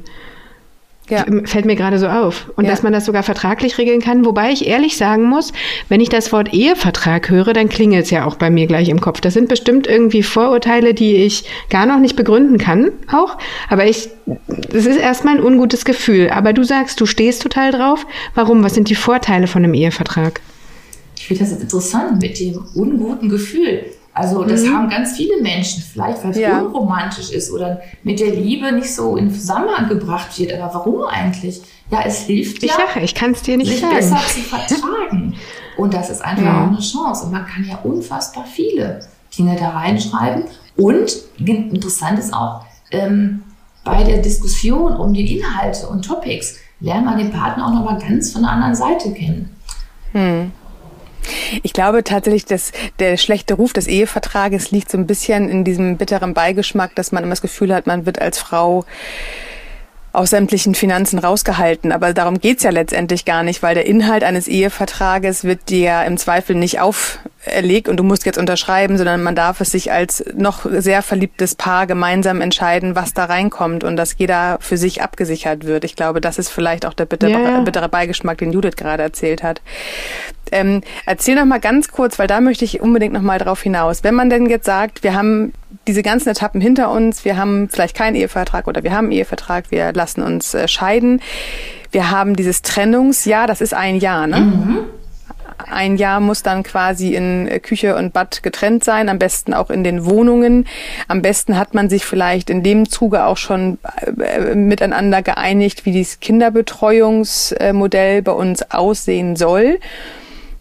[1.09, 1.25] Ja.
[1.45, 2.51] Fällt mir gerade so auf.
[2.55, 2.71] Und ja.
[2.71, 4.25] dass man das sogar vertraglich regeln kann.
[4.25, 5.53] Wobei ich ehrlich sagen muss,
[5.87, 8.99] wenn ich das Wort Ehevertrag höre, dann klingelt es ja auch bei mir gleich im
[8.99, 9.21] Kopf.
[9.21, 13.37] Das sind bestimmt irgendwie Vorurteile, die ich gar noch nicht begründen kann, auch.
[13.69, 16.31] Aber ich, das ist erstmal ein ungutes Gefühl.
[16.31, 18.07] Aber du sagst, du stehst total drauf.
[18.33, 18.63] Warum?
[18.63, 20.41] Was sind die Vorteile von einem Ehevertrag?
[21.17, 23.85] Ich finde das interessant mit dem unguten Gefühl.
[24.15, 24.73] Also das mhm.
[24.73, 26.61] haben ganz viele Menschen, vielleicht weil es ja.
[26.61, 30.53] unromantisch ist oder mit der Liebe nicht so in Zusammenhang gebracht wird.
[30.53, 31.61] Aber warum eigentlich?
[31.91, 33.93] Ja, es hilft ich ja, sage, ich kann es dir nicht sich sagen.
[33.93, 35.35] besser zu vertragen.
[35.75, 36.63] Und das ist einfach ja.
[36.63, 37.25] auch eine Chance.
[37.25, 39.01] Und man kann ja unfassbar viele
[39.37, 40.45] Dinge da reinschreiben.
[40.77, 43.43] Und interessant ist auch, ähm,
[43.83, 48.31] bei der Diskussion um die Inhalte und Topics lernt man den Partner auch nochmal ganz
[48.31, 49.53] von der anderen Seite kennen.
[50.13, 50.53] Hm.
[51.63, 55.97] Ich glaube tatsächlich, dass der schlechte Ruf des Ehevertrages liegt so ein bisschen in diesem
[55.97, 58.85] bitteren Beigeschmack, dass man immer das Gefühl hat, man wird als Frau
[60.15, 61.91] aus sämtlichen Finanzen rausgehalten.
[61.91, 66.17] Aber darum geht's ja letztendlich gar nicht, weil der Inhalt eines Ehevertrages wird dir im
[66.17, 66.79] Zweifel nicht
[67.45, 71.55] auferlegt und du musst jetzt unterschreiben, sondern man darf es sich als noch sehr verliebtes
[71.55, 75.83] Paar gemeinsam entscheiden, was da reinkommt und dass jeder für sich abgesichert wird.
[75.83, 77.61] Ich glaube, das ist vielleicht auch der bittere, ja, ja.
[77.61, 79.61] bittere Beigeschmack, den Judith gerade erzählt hat.
[80.51, 84.03] Ähm, erzähl noch mal ganz kurz, weil da möchte ich unbedingt noch mal drauf hinaus.
[84.03, 85.53] Wenn man denn jetzt sagt, wir haben
[85.87, 89.71] diese ganzen Etappen hinter uns, wir haben vielleicht keinen Ehevertrag oder wir haben einen Ehevertrag,
[89.71, 91.21] wir lassen uns äh, scheiden,
[91.91, 94.39] wir haben dieses Trennungsjahr, das ist ein Jahr, ne?
[94.39, 94.79] Mhm.
[95.57, 99.69] Ein Jahr muss dann quasi in äh, Küche und Bad getrennt sein, am besten auch
[99.69, 100.65] in den Wohnungen.
[101.07, 103.77] Am besten hat man sich vielleicht in dem Zuge auch schon
[104.17, 109.79] äh, miteinander geeinigt, wie dieses Kinderbetreuungsmodell bei uns aussehen soll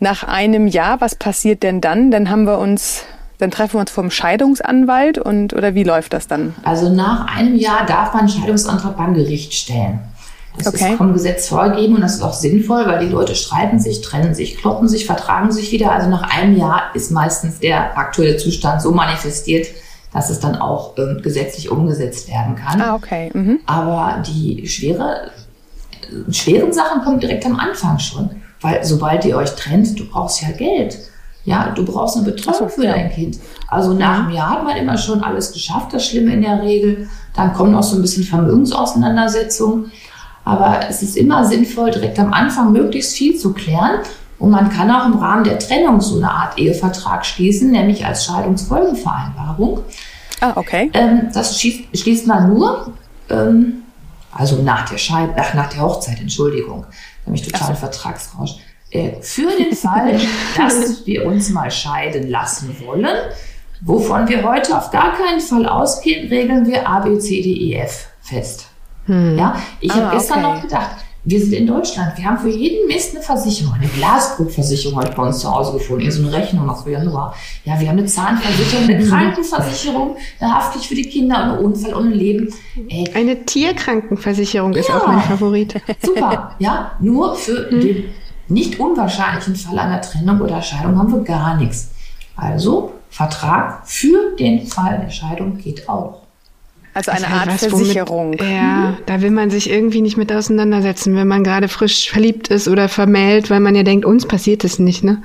[0.04, 2.11] nach einem Jahr, was passiert denn dann?
[2.11, 3.02] Dann haben wir uns,
[3.38, 6.54] dann treffen wir uns vom Scheidungsanwalt und oder wie läuft das dann?
[6.62, 10.00] Also nach einem Jahr darf man einen Scheidungsantrag beim Gericht stellen.
[10.56, 10.92] Das okay.
[10.92, 14.34] ist vom Gesetz vorgegeben und das ist auch sinnvoll, weil die Leute streiten sich, trennen
[14.34, 15.90] sich, kloppen sich, vertragen sich wieder.
[15.90, 19.66] Also nach einem Jahr ist meistens der aktuelle Zustand so manifestiert,
[20.12, 22.80] dass es dann auch äh, gesetzlich umgesetzt werden kann.
[22.80, 23.30] Ah, okay.
[23.34, 23.58] Mhm.
[23.66, 25.32] Aber die schwere,
[26.30, 28.30] schweren Sachen kommen direkt am Anfang schon.
[28.60, 30.96] Weil sobald ihr euch trennt, du brauchst ja Geld.
[31.44, 33.38] Ja, du brauchst eine Betreuung für dein Kind.
[33.68, 37.08] Also nach einem Jahr hat man immer schon alles geschafft, das Schlimme in der Regel.
[37.34, 39.90] Dann kommt noch so ein bisschen Vermögensauseinandersetzung.
[40.44, 44.00] Aber es ist immer sinnvoll, direkt am Anfang möglichst viel zu klären.
[44.38, 48.26] Und man kann auch im Rahmen der Trennung so eine Art Ehevertrag schließen, nämlich als
[48.26, 49.80] Scheidungsfolgenvereinbarung.
[50.40, 50.90] Ah, okay.
[50.92, 52.92] Ähm, das schließt man nur,
[53.30, 53.85] ähm,
[54.33, 56.85] also nach der, Scheid nach, nach der Hochzeit, Entschuldigung
[57.26, 58.57] nämlich total Vertragsrausch.
[58.90, 60.20] Äh, für den Fall,
[60.57, 63.16] dass wir uns mal scheiden lassen wollen,
[63.80, 67.74] wovon wir heute auf gar keinen Fall ausgehen, regeln wir A, B, C, D, E,
[67.74, 68.66] F fest.
[69.06, 69.38] Hm.
[69.38, 70.54] Ja, ich ah, habe gestern okay.
[70.54, 73.74] noch gedacht, wir sind in Deutschland, wir haben für jeden Mist eine Versicherung.
[73.74, 77.34] Eine Glasbruchversicherung habe ich bei uns zu Hause gefunden, so eine Rechnung aus Januar.
[77.64, 81.94] Ja, wir haben eine Zahnversicherung, eine Krankenversicherung, eine Haftpflicht für die Kinder und einen Unfall
[81.94, 82.52] und ein Leben.
[82.88, 83.10] Ey.
[83.14, 85.74] Eine Tierkrankenversicherung ist auch mein Favorit.
[86.02, 87.80] Super, ja, nur für hm.
[87.80, 88.04] den
[88.48, 91.90] nicht unwahrscheinlichen Fall einer Trennung oder Scheidung haben wir gar nichts.
[92.36, 96.23] Also Vertrag für den Fall der Scheidung geht auch.
[96.94, 98.28] Also eine Art was, Versicherung.
[98.28, 98.96] Womit, ja, mhm.
[99.07, 102.88] da will man sich irgendwie nicht mit auseinandersetzen, wenn man gerade frisch verliebt ist oder
[102.88, 105.20] vermählt, weil man ja denkt, uns passiert es nicht, ne?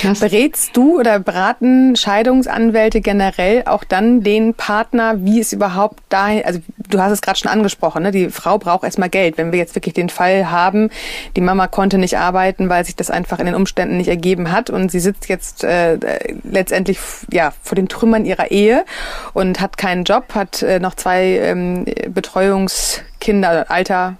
[0.00, 0.20] Krass.
[0.20, 6.60] Berätst du oder beraten Scheidungsanwälte generell auch dann den Partner, wie es überhaupt dahin, also
[6.88, 8.10] du hast es gerade schon angesprochen, ne?
[8.10, 9.38] die Frau braucht erstmal Geld.
[9.38, 10.90] Wenn wir jetzt wirklich den Fall haben,
[11.36, 14.70] die Mama konnte nicht arbeiten, weil sich das einfach in den Umständen nicht ergeben hat
[14.70, 15.98] und sie sitzt jetzt äh,
[16.44, 16.98] letztendlich
[17.30, 18.84] ja vor den Trümmern ihrer Ehe
[19.32, 24.16] und hat keinen Job, hat äh, noch zwei ähm, Betreuungskinder, Alter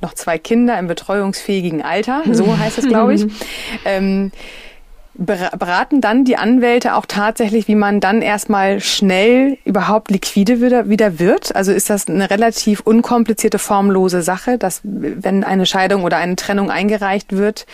[0.00, 3.26] noch zwei Kinder im betreuungsfähigen Alter, so heißt es, glaube ich.
[3.84, 4.30] ähm,
[5.18, 11.18] beraten dann die Anwälte auch tatsächlich, wie man dann erstmal schnell überhaupt liquide wieder, wieder
[11.18, 11.54] wird?
[11.56, 16.70] Also ist das eine relativ unkomplizierte, formlose Sache, dass wenn eine Scheidung oder eine Trennung
[16.70, 17.66] eingereicht wird,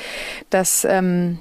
[0.48, 1.38] dass ähm,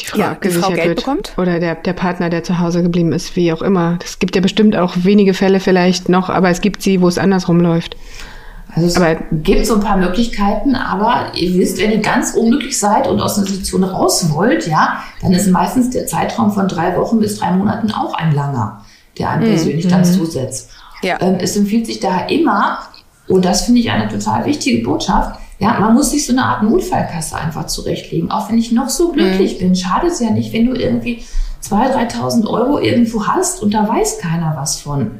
[0.00, 0.98] die Frau, ja, die Frau Geld wird.
[0.98, 1.32] bekommt?
[1.36, 3.98] Oder der, der Partner, der zu Hause geblieben ist, wie auch immer.
[4.02, 7.18] Es gibt ja bestimmt auch wenige Fälle vielleicht noch, aber es gibt sie, wo es
[7.18, 7.96] andersrum läuft.
[8.74, 12.78] Also es aber gibt so ein paar Möglichkeiten, aber ihr wisst, wenn ihr ganz unglücklich
[12.78, 16.96] seid und aus einer Situation raus wollt, ja, dann ist meistens der Zeitraum von drei
[16.96, 18.84] Wochen bis drei Monaten auch ein langer,
[19.18, 19.54] der einem mhm.
[19.54, 19.90] persönlich mhm.
[19.90, 20.70] dann zusetzt.
[21.02, 21.16] Ja.
[21.20, 22.80] Ähm, es empfiehlt sich daher immer,
[23.26, 26.62] und das finde ich eine total wichtige Botschaft, ja, man muss sich so eine Art
[26.62, 28.30] Notfallkasse einfach zurechtlegen.
[28.30, 29.58] Auch wenn ich noch so glücklich mhm.
[29.58, 31.24] bin, schadet es ja nicht, wenn du irgendwie
[31.64, 35.18] 2.000, 3.000 Euro irgendwo hast und da weiß keiner was von.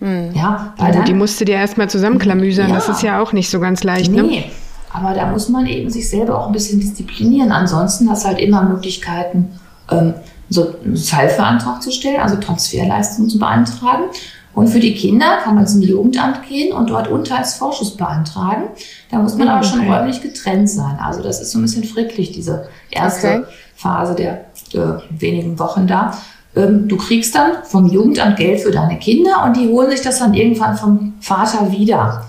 [0.00, 0.32] Mhm.
[0.34, 2.68] Ja, weil dann, die musste dir erstmal zusammenklamüsern.
[2.68, 4.10] Ja, das ist ja auch nicht so ganz leicht.
[4.10, 4.22] Ne?
[4.22, 4.44] Nee, ne?
[4.92, 7.52] aber da muss man eben sich selber auch ein bisschen disziplinieren.
[7.52, 9.58] Ansonsten hast du halt immer Möglichkeiten,
[9.90, 10.14] ähm,
[10.48, 14.04] so einen Zahlverantrag zu stellen, also Transferleistungen zu beantragen.
[14.52, 18.64] Und für die Kinder kann man zum Jugendamt gehen und dort Unterhaltsvorschuss beantragen.
[19.10, 19.56] Da muss man okay.
[19.56, 20.98] aber schon räumlich getrennt sein.
[21.00, 23.44] Also das ist so ein bisschen fricklich, diese erste okay.
[23.76, 26.18] Phase der äh, wenigen Wochen da.
[26.56, 30.18] Ähm, du kriegst dann vom Jugendamt Geld für deine Kinder und die holen sich das
[30.18, 32.24] dann irgendwann vom Vater wieder.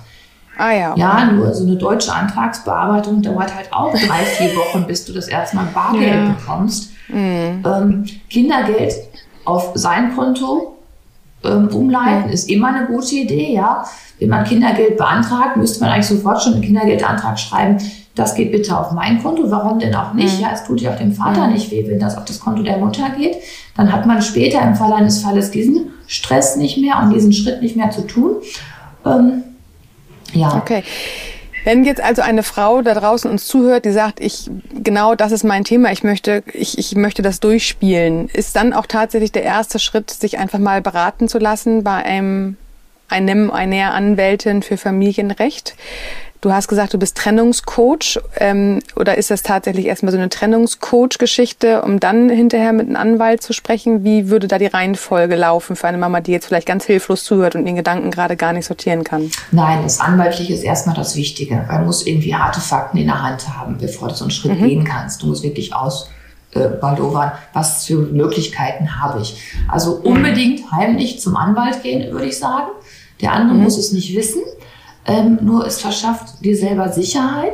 [0.58, 0.96] Ah ja.
[0.96, 5.28] Ja, nur so eine deutsche Antragsbearbeitung dauert halt auch drei, vier Wochen, bis du das
[5.28, 6.34] erstmal Bargeld ja.
[6.34, 6.92] bekommst.
[7.08, 7.64] Mhm.
[7.66, 8.94] Ähm, Kindergeld
[9.44, 10.78] auf sein Konto
[11.44, 13.84] ähm, umleiten ist immer eine gute Idee, ja.
[14.20, 17.78] Wenn man Kindergeld beantragt, müsste man eigentlich sofort schon einen Kindergeldantrag schreiben.
[18.16, 19.50] Das geht bitte auf mein Konto.
[19.50, 20.38] Warum denn auch nicht?
[20.38, 20.42] Mhm.
[20.42, 21.54] Ja, es tut ja auch dem Vater mhm.
[21.54, 23.38] nicht weh, wenn das auf das Konto der Mutter geht.
[23.78, 27.62] Dann hat man später im Fall eines Falles diesen Stress nicht mehr und diesen Schritt
[27.62, 28.36] nicht mehr zu tun.
[29.06, 29.44] Ähm,
[30.34, 30.56] ja.
[30.58, 30.84] Okay.
[31.64, 35.44] Wenn jetzt also eine Frau da draußen uns zuhört, die sagt, ich genau das ist
[35.44, 39.78] mein Thema, ich möchte, ich, ich möchte das durchspielen, ist dann auch tatsächlich der erste
[39.78, 42.58] Schritt, sich einfach mal beraten zu lassen bei einem
[43.08, 45.76] einem einer Anwältin für Familienrecht.
[46.42, 48.20] Du hast gesagt, du bist Trennungscoach.
[48.40, 53.44] Ähm, oder ist das tatsächlich erstmal so eine Trennungscoach-Geschichte, um dann hinterher mit einem Anwalt
[53.44, 54.04] zu sprechen?
[54.04, 57.54] Wie würde da die Reihenfolge laufen für eine Mama, die jetzt vielleicht ganz hilflos zuhört
[57.54, 59.30] und den Gedanken gerade gar nicht sortieren kann?
[59.52, 61.64] Nein, das Anwaltliche ist erstmal das Wichtige.
[61.68, 64.68] Man muss irgendwie harte Fakten in der Hand haben, bevor du so einen Schritt mhm.
[64.68, 65.22] gehen kannst.
[65.22, 66.10] Du musst wirklich aus
[66.54, 69.40] äh, baldowern, was für Möglichkeiten habe ich.
[69.68, 72.72] Also unbedingt heimlich zum Anwalt gehen, würde ich sagen.
[73.22, 73.64] Der andere mhm.
[73.64, 74.42] muss es nicht wissen.
[75.06, 77.54] Ähm, nur es verschafft dir selber Sicherheit.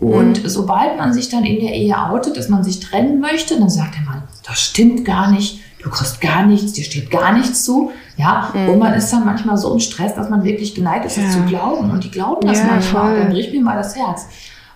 [0.00, 0.48] Und mhm.
[0.48, 3.96] sobald man sich dann in der Ehe outet, dass man sich trennen möchte, dann sagt
[3.96, 7.90] der Mann, das stimmt gar nicht, du kriegst gar nichts, dir steht gar nichts zu.
[8.16, 8.68] Ja, mhm.
[8.70, 11.24] und man ist dann manchmal so im Stress, dass man wirklich geneigt ist, ja.
[11.24, 11.90] das zu glauben.
[11.90, 13.18] Und die glauben das ja, manchmal, voll.
[13.18, 14.26] dann bricht mir mal das Herz.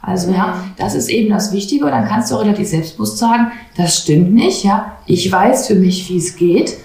[0.02, 0.36] Also ja.
[0.36, 1.84] ja, das ist eben das Wichtige.
[1.84, 4.64] Und dann kannst du auch relativ selbstbewusst sagen, das stimmt nicht.
[4.64, 6.76] Ja, ich weiß für mich, wie es geht.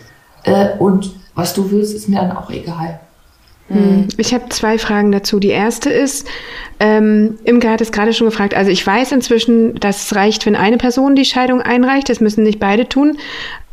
[0.44, 3.00] Äh, und was du willst, ist mir dann auch egal.
[3.70, 4.08] Hm.
[4.18, 5.40] Ich habe zwei Fragen dazu.
[5.40, 6.28] Die erste ist,
[6.80, 10.56] ähm, Imke hat es gerade schon gefragt, also ich weiß inzwischen, dass es reicht, wenn
[10.56, 13.18] eine Person die Scheidung einreicht, das müssen nicht beide tun,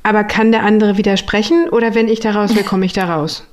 [0.03, 3.47] aber kann der andere widersprechen oder wenn ich da raus will, komme ich da raus?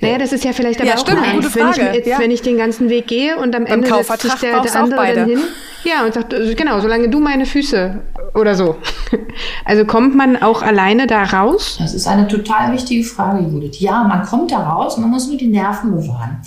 [0.00, 2.18] Naja, das ist ja vielleicht aber ja, auch stimmt, eins, wenn ich, jetzt, ja.
[2.18, 5.28] wenn ich den ganzen Weg gehe und am Ende setzt sich der, der andere dann
[5.28, 5.40] hin.
[5.84, 8.00] Ja, und sagt, genau, solange du meine Füße
[8.34, 8.76] oder so.
[9.64, 11.76] Also kommt man auch alleine da raus?
[11.78, 13.78] Das ist eine total wichtige Frage, Judith.
[13.80, 16.40] Ja, man kommt da raus, man muss nur die Nerven bewahren.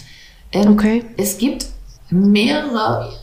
[0.51, 1.05] Ähm, okay.
[1.17, 1.67] Es gibt
[2.09, 3.13] mehrere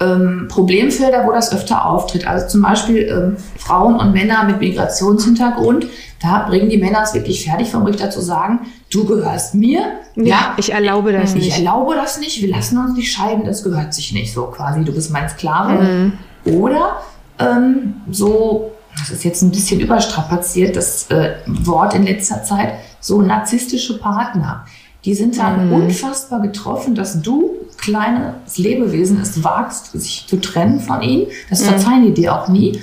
[0.00, 2.26] ähm, Problemfelder, wo das öfter auftritt.
[2.26, 5.86] Also zum Beispiel ähm, Frauen und Männer mit Migrationshintergrund.
[6.22, 8.60] Da bringen die Männer es wirklich fertig vom Richter zu sagen,
[8.90, 9.80] du gehörst mir.
[10.16, 11.48] Ja, ja ich erlaube das ich nicht.
[11.48, 14.84] Ich erlaube das nicht, wir lassen uns nicht scheiden, das gehört sich nicht so quasi.
[14.84, 15.82] Du bist mein Sklave.
[15.82, 16.12] Mhm.
[16.44, 16.96] Oder
[17.38, 23.20] ähm, so, das ist jetzt ein bisschen überstrapaziert, das äh, Wort in letzter Zeit, so
[23.22, 24.64] narzisstische Partner.
[25.04, 25.72] Die sind dann mhm.
[25.72, 31.26] unfassbar getroffen, dass du, kleines Lebewesen, es wagst, sich zu trennen von ihnen.
[31.48, 31.66] Das mhm.
[31.66, 32.80] verzeihen die dir auch nie.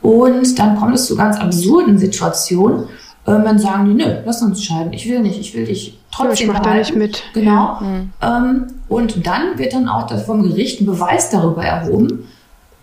[0.00, 2.84] Und dann kommt es zu ganz absurden Situationen.
[3.26, 4.92] Ähm, dann sagen die, nö, lass uns scheiden.
[4.92, 7.22] Ich will nicht, ich will dich trotzdem ja, ich mach da nicht mit.
[7.34, 7.50] Genau.
[7.50, 7.80] Ja.
[7.80, 8.12] Mhm.
[8.22, 12.28] Ähm, und dann wird dann auch vom Gericht ein Beweis darüber erhoben,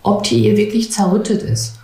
[0.03, 1.79] ob die Ehe wirklich zerrüttet ist.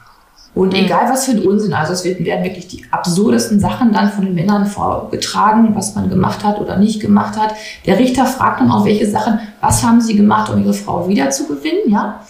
[0.54, 0.86] Und mhm.
[0.86, 4.36] egal was für ein Unsinn, also es werden wirklich die absurdesten Sachen dann von den
[4.36, 7.56] Männern vorgetragen, was man gemacht hat oder nicht gemacht hat.
[7.86, 11.90] Der Richter fragt dann auch, welche Sachen, was haben sie gemacht, um ihre Frau wiederzugewinnen,
[11.90, 12.22] ja?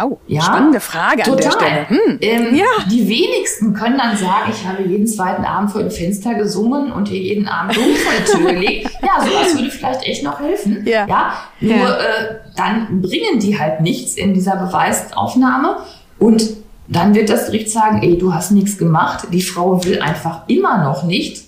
[0.00, 1.32] Oh, ja, spannende Frage total.
[1.32, 1.88] an der Stelle.
[1.88, 2.18] Hm.
[2.20, 2.64] Ähm, ja.
[2.90, 7.10] Die wenigsten können dann sagen, ich habe jeden zweiten Abend vor dem Fenster gesungen und
[7.10, 8.90] ihr jeden Abend Blumen vor die Tür gelegt.
[9.00, 10.84] Ja, sowas würde vielleicht echt noch helfen.
[10.84, 11.06] Ja.
[11.06, 11.96] ja nur ja.
[11.96, 15.78] Äh, dann bringen die halt nichts in dieser Beweisaufnahme
[16.18, 16.42] und
[16.88, 20.82] dann wird das Gericht sagen, ey, du hast nichts gemacht, die Frau will einfach immer
[20.82, 21.44] noch nicht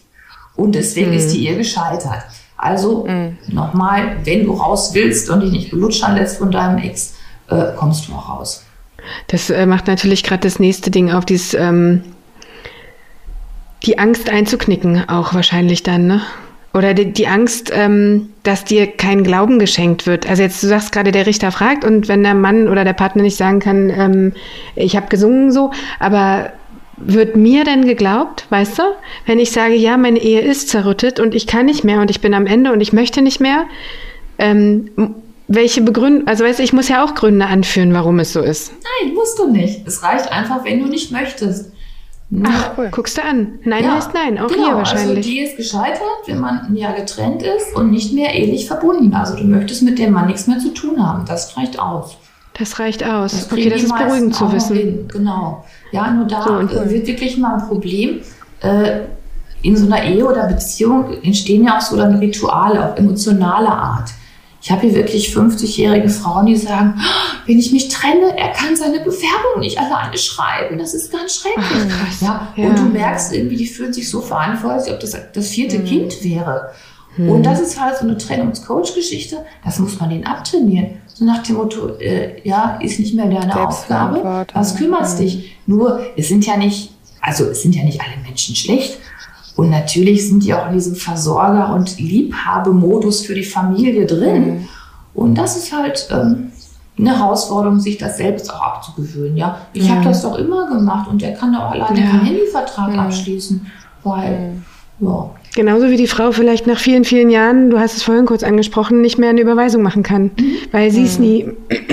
[0.55, 1.17] und deswegen mhm.
[1.17, 2.23] ist die ihr gescheitert.
[2.57, 3.39] Also mhm.
[3.49, 7.15] nochmal, wenn du raus willst und dich nicht belutschern lässt von deinem Ex,
[7.49, 8.65] äh, kommst du auch raus.
[9.29, 12.03] Das äh, macht natürlich gerade das nächste Ding auf, dieses, ähm,
[13.85, 16.21] die Angst einzuknicken auch wahrscheinlich dann, ne?
[16.73, 20.29] Oder die, die Angst, ähm, dass dir kein Glauben geschenkt wird.
[20.29, 23.23] Also jetzt, du sagst gerade, der Richter fragt und wenn der Mann oder der Partner
[23.23, 24.33] nicht sagen kann, ähm,
[24.77, 26.53] ich habe gesungen so, aber
[26.97, 28.83] wird mir denn geglaubt, weißt du?
[29.27, 32.21] Wenn ich sage, ja, meine Ehe ist zerrüttet und ich kann nicht mehr und ich
[32.21, 33.65] bin am Ende und ich möchte nicht mehr,
[34.39, 34.91] ähm,
[35.49, 38.73] welche Begründung, also weißt du, ich muss ja auch Gründe anführen, warum es so ist.
[39.03, 39.87] Nein, musst du nicht.
[39.87, 41.73] Es reicht einfach, wenn du nicht möchtest.
[42.45, 42.89] Ach, cool.
[42.93, 43.59] guckst du an.
[43.65, 45.17] Nein ja, heißt nein, auch genau, hier also wahrscheinlich.
[45.19, 49.13] Also die ist gescheitert, wenn man ein Jahr getrennt ist und nicht mehr ehelich verbunden.
[49.15, 51.25] Also du möchtest mit dem Mann nichts mehr zu tun haben.
[51.27, 52.17] Das reicht aus.
[52.55, 53.33] Das reicht aus.
[53.33, 54.77] Das okay, das ist beruhigend zu wissen.
[54.77, 55.09] Hin.
[55.09, 55.65] Genau.
[55.93, 58.21] Ja, nur da so, äh, wird wirklich mal ein Problem.
[58.61, 59.01] Äh,
[59.63, 64.11] in so einer Ehe oder Beziehung entstehen ja auch so dann Rituale, auch emotionaler Art.
[64.63, 68.77] Ich habe hier wirklich 50-jährige Frauen, die sagen, oh, wenn ich mich trenne, er kann
[68.77, 70.79] seine Bewerbung nicht alleine schreiben.
[70.79, 71.65] Das ist ganz schrecklich.
[71.91, 72.49] Ach, ja?
[72.57, 72.69] ja?
[72.69, 75.85] Und du merkst irgendwie, die fühlen sich so verantwortlich, ob das das vierte mhm.
[75.87, 76.73] Kind wäre.
[77.17, 77.31] Mhm.
[77.31, 79.45] Und das ist halt so eine Trennungscoach-Geschichte.
[79.65, 80.99] Das muss man denen abtrainieren.
[81.07, 84.47] So nach dem Motto, äh, ja, ist nicht mehr deine Aufgabe.
[84.53, 85.23] Was kümmerst mhm.
[85.23, 85.57] dich?
[85.67, 86.93] Nur, es sind ja nicht,
[87.23, 88.99] also es sind ja nicht alle Menschen schlecht.
[89.61, 94.45] Und natürlich sind die auch in diesem Versorger- und Liebhabemodus für die Familie drin.
[94.45, 94.69] Mhm.
[95.13, 96.51] Und das ist halt ähm,
[96.99, 99.37] eine Herausforderung, sich das selbst auch abzugewöhnen.
[99.37, 99.97] Ja, ich ja.
[99.97, 102.07] habe das doch immer gemacht und der kann auch alleine ja.
[102.07, 103.03] keinen Handyvertrag ja.
[103.03, 103.67] abschließen,
[104.03, 104.53] weil
[105.01, 105.31] ja.
[105.55, 109.03] Genauso wie die Frau vielleicht nach vielen, vielen Jahren, du hast es vorhin kurz angesprochen,
[109.03, 110.55] nicht mehr eine Überweisung machen kann, mhm.
[110.73, 111.25] weil sie es mhm.
[111.25, 111.49] nie,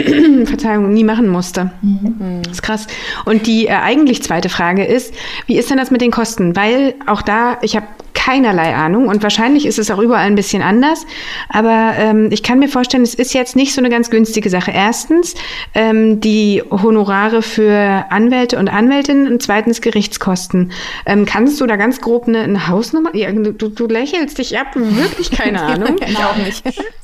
[0.46, 1.72] Verzeihung, nie machen musste.
[1.82, 2.42] Mhm.
[2.44, 2.88] Das ist krass.
[3.26, 5.14] Und die äh, eigentlich zweite Frage ist,
[5.46, 6.56] wie ist denn das mit den Kosten?
[6.56, 7.88] Weil auch da, ich habe
[8.28, 11.06] keinerlei Ahnung und wahrscheinlich ist es auch überall ein bisschen anders.
[11.48, 14.72] Aber ähm, ich kann mir vorstellen, es ist jetzt nicht so eine ganz günstige Sache.
[14.72, 15.34] Erstens
[15.74, 20.74] ähm, die Honorare für Anwälte und Anwältinnen und zweitens Gerichtskosten.
[21.06, 23.16] Ähm, kannst du da ganz grob eine, eine Hausnummer?
[23.16, 25.96] Ja, du, du lächelst dich ab, wirklich keine Ahnung.
[26.06, 26.64] ich auch nicht.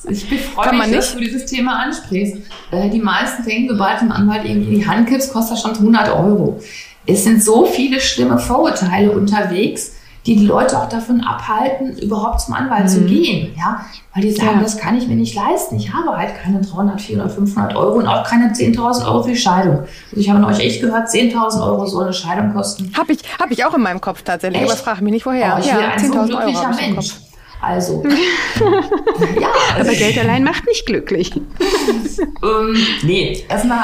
[0.10, 2.36] Ich freue mich, dass du dieses Thema ansprichst.
[2.72, 6.10] Äh, die meisten denken, sobald ein Anwalt irgendwie die Hand gibst, kostet das schon 100
[6.10, 6.60] Euro.
[7.06, 9.93] Es sind so viele schlimme Vorurteile unterwegs
[10.26, 12.88] die die Leute auch davon abhalten, überhaupt zum Anwalt mhm.
[12.88, 13.54] zu gehen.
[13.58, 13.86] Ja?
[14.14, 14.62] Weil die sagen, ja.
[14.62, 15.76] das kann ich mir nicht leisten.
[15.76, 19.38] Ich habe halt keine 300, 400, 500 Euro und auch keine 10.000 Euro für die
[19.38, 19.80] Scheidung.
[19.80, 22.92] Also ich habe von euch echt gehört, 10.000 Euro soll eine Scheidung kosten.
[22.98, 24.72] Habe ich, hab ich auch in meinem Kopf tatsächlich, echt?
[24.72, 25.56] aber frage mich nicht woher.
[25.58, 26.76] Oh, ich ja, 10.000 Euro.
[26.76, 27.14] Mensch.
[27.62, 28.04] Also,
[29.40, 29.48] ja.
[29.80, 31.32] Aber Geld allein macht nicht glücklich.
[32.44, 33.84] ähm, nee, erstmal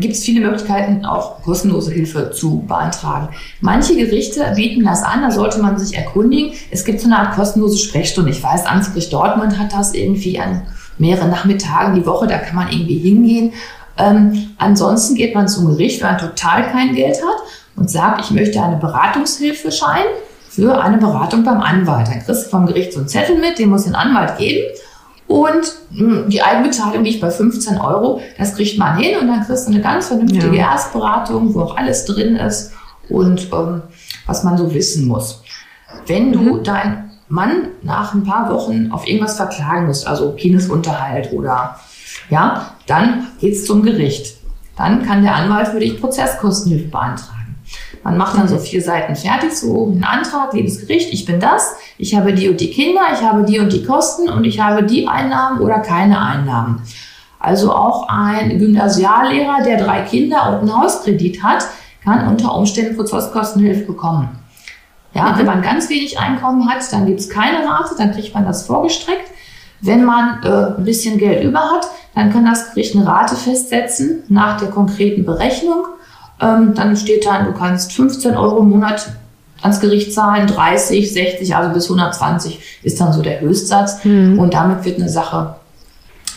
[0.00, 3.28] gibt es viele Möglichkeiten, auch kostenlose Hilfe zu beantragen.
[3.60, 6.54] Manche Gerichte bieten das an, da sollte man sich erkundigen.
[6.70, 8.30] Es gibt so eine Art kostenlose Sprechstunde.
[8.30, 10.62] Ich weiß, Amtsgericht Dortmund hat das irgendwie an
[10.98, 13.52] mehreren Nachmittagen die Woche, da kann man irgendwie hingehen.
[13.96, 17.42] Ähm, ansonsten geht man zum Gericht, wenn man total kein Geld hat
[17.76, 20.08] und sagt, ich möchte eine Beratungshilfe scheinen
[20.48, 22.08] für eine Beratung beim Anwalt.
[22.08, 24.64] Dann kriegst du vom Gericht so einen Zettel mit, den muss den Anwalt geben.
[25.26, 28.20] Und die Eigenbeteiligung liegt bei 15 Euro.
[28.38, 30.72] Das kriegt man hin und dann kriegst du eine ganz vernünftige ja.
[30.72, 32.72] Erstberatung, wo auch alles drin ist
[33.08, 33.82] und ähm,
[34.26, 35.42] was man so wissen muss.
[36.06, 36.64] Wenn du mhm.
[36.64, 41.76] deinen Mann nach ein paar Wochen auf irgendwas verklagen musst, also Kindesunterhalt oder
[42.28, 44.36] ja, dann geht's zum Gericht.
[44.76, 47.39] Dann kann der Anwalt für dich Prozesskostenhilfe beantragen.
[48.02, 51.74] Man macht dann so vier Seiten fertig, so einen Antrag, liebes Gericht, ich bin das,
[51.98, 54.84] ich habe die und die Kinder, ich habe die und die Kosten und ich habe
[54.84, 56.82] die Einnahmen oder keine Einnahmen.
[57.38, 61.66] Also auch ein Gymnasiallehrer, der drei Kinder und einen Hauskredit hat,
[62.04, 64.28] kann unter Umständen Prozesskostenhilfe bekommen.
[65.14, 65.38] Ja, mhm.
[65.38, 68.66] wenn man ganz wenig Einkommen hat, dann gibt es keine Rate, dann kriegt man das
[68.66, 69.30] vorgestreckt.
[69.80, 74.22] Wenn man äh, ein bisschen Geld über hat, dann kann das Gericht eine Rate festsetzen
[74.28, 75.86] nach der konkreten Berechnung
[76.40, 79.12] ähm, dann steht da, du kannst 15 Euro im Monat
[79.62, 84.04] ans Gericht zahlen, 30, 60, also bis 120 ist dann so der Höchstsatz.
[84.04, 84.38] Mhm.
[84.38, 85.56] Und damit wird eine Sache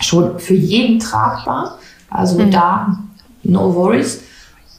[0.02, 1.78] schon für jeden tragbar.
[2.10, 2.52] Also mhm.
[2.52, 3.00] da
[3.44, 4.24] no worries.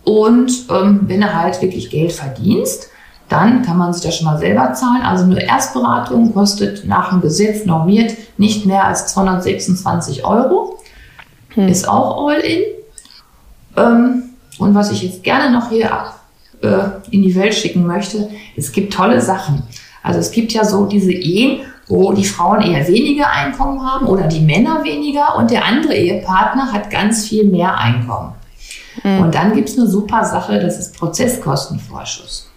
[0.04, 2.88] Und ähm, wenn du halt wirklich Geld verdienst,
[3.30, 5.02] dann kann man sich das schon mal selber zahlen.
[5.02, 10.78] Also eine Erstberatung kostet nach dem Gesetz normiert nicht mehr als 226 Euro.
[11.56, 11.68] Mhm.
[11.68, 12.62] Ist auch all in.
[13.76, 14.23] Ähm,
[14.58, 15.90] und was ich jetzt gerne noch hier
[16.62, 16.78] äh,
[17.10, 19.62] in die Welt schicken möchte, es gibt tolle Sachen.
[20.02, 24.26] Also es gibt ja so diese Ehen, wo die Frauen eher weniger Einkommen haben oder
[24.26, 28.32] die Männer weniger und der andere Ehepartner hat ganz viel mehr Einkommen.
[29.02, 29.18] Mhm.
[29.20, 32.50] Und dann gibt es eine super Sache, das ist Prozesskostenvorschuss.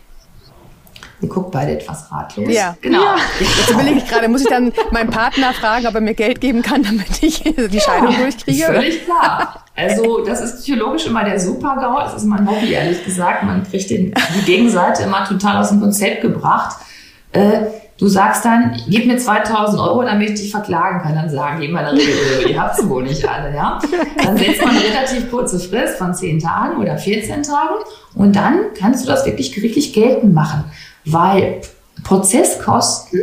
[1.19, 2.47] Ihr guckt beide etwas ratlos.
[2.49, 3.01] Ja, genau.
[3.01, 3.15] Ja.
[3.39, 6.61] Jetzt überlege ich gerade, muss ich dann meinen Partner fragen, ob er mir Geld geben
[6.61, 8.63] kann, damit ich die Scheidung ja, durchkriege?
[8.65, 9.63] Völlig klar.
[9.75, 11.99] Also das ist psychologisch immer der Super-GAU.
[11.99, 13.43] Das ist mein Hobby, ehrlich gesagt.
[13.43, 16.77] Man kriegt den, die Gegenseite immer total aus dem Konzept gebracht.
[17.31, 17.61] Äh,
[17.97, 21.15] du sagst dann, gib mir 2000 Euro, damit ich dich verklagen kann.
[21.15, 23.55] Dann sagen die immer in der Regel, ihr habt es wohl nicht alle.
[23.55, 23.79] Ja?
[24.23, 27.75] Dann setzt man eine relativ kurze Frist von 10 Tagen oder 14 Tagen
[28.13, 30.65] und dann kannst du das wirklich gerichtlich geltend machen
[31.07, 31.61] weil
[32.03, 33.21] Prozesskosten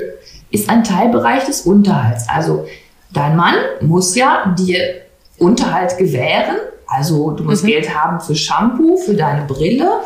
[0.51, 2.29] ist ein Teilbereich des Unterhalts.
[2.29, 2.67] Also
[3.13, 5.03] dein Mann muss ja dir
[5.39, 6.57] Unterhalt gewähren.
[6.87, 7.69] Also du musst mhm.
[7.69, 10.01] Geld haben für Shampoo, für deine Brille,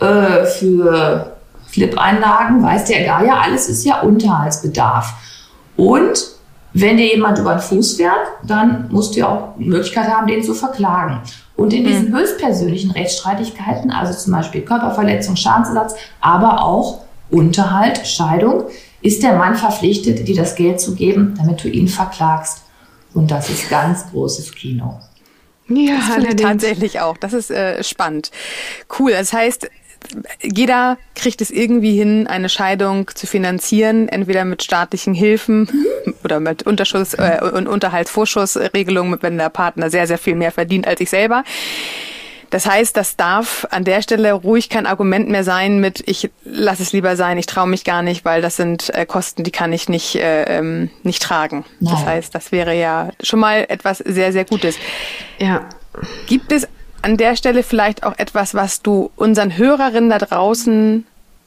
[0.00, 1.36] äh, für
[1.72, 5.12] Clip-Einlagen, weiß der Geier, alles ist ja Unterhaltsbedarf.
[5.76, 6.30] Und
[6.72, 10.26] wenn dir jemand über den Fuß fährt, dann musst du ja auch die Möglichkeit haben,
[10.26, 11.20] den zu verklagen.
[11.56, 12.16] Und in diesen mhm.
[12.16, 18.64] höchstpersönlichen Rechtsstreitigkeiten, also zum Beispiel Körperverletzung, Schadensersatz, aber auch Unterhalt, Scheidung,
[19.02, 22.62] ist der Mann verpflichtet, dir das Geld zu geben, damit du ihn verklagst.
[23.14, 25.00] Und das ist ganz großes Kino.
[25.68, 26.00] Ja,
[26.36, 27.16] tatsächlich auch.
[27.16, 28.30] Das ist äh, spannend.
[28.98, 29.12] Cool.
[29.12, 29.70] Das heißt,
[30.42, 35.68] jeder kriegt es irgendwie hin, eine Scheidung zu finanzieren, entweder mit staatlichen Hilfen
[36.24, 41.00] oder mit Unterschuss äh, und Unterhaltsvorschussregelungen, wenn der Partner sehr, sehr viel mehr verdient als
[41.00, 41.44] ich selber.
[42.50, 46.82] Das heißt, das darf an der Stelle ruhig kein Argument mehr sein mit, ich lasse
[46.82, 49.72] es lieber sein, ich traue mich gar nicht, weil das sind äh, Kosten, die kann
[49.72, 51.64] ich nicht, äh, ähm, nicht tragen.
[51.78, 51.94] Nein.
[51.94, 54.76] Das heißt, das wäre ja schon mal etwas sehr, sehr Gutes.
[55.38, 55.68] Ja.
[56.26, 56.66] Gibt es
[57.02, 61.06] an der Stelle vielleicht auch etwas, was du unseren Hörerinnen da draußen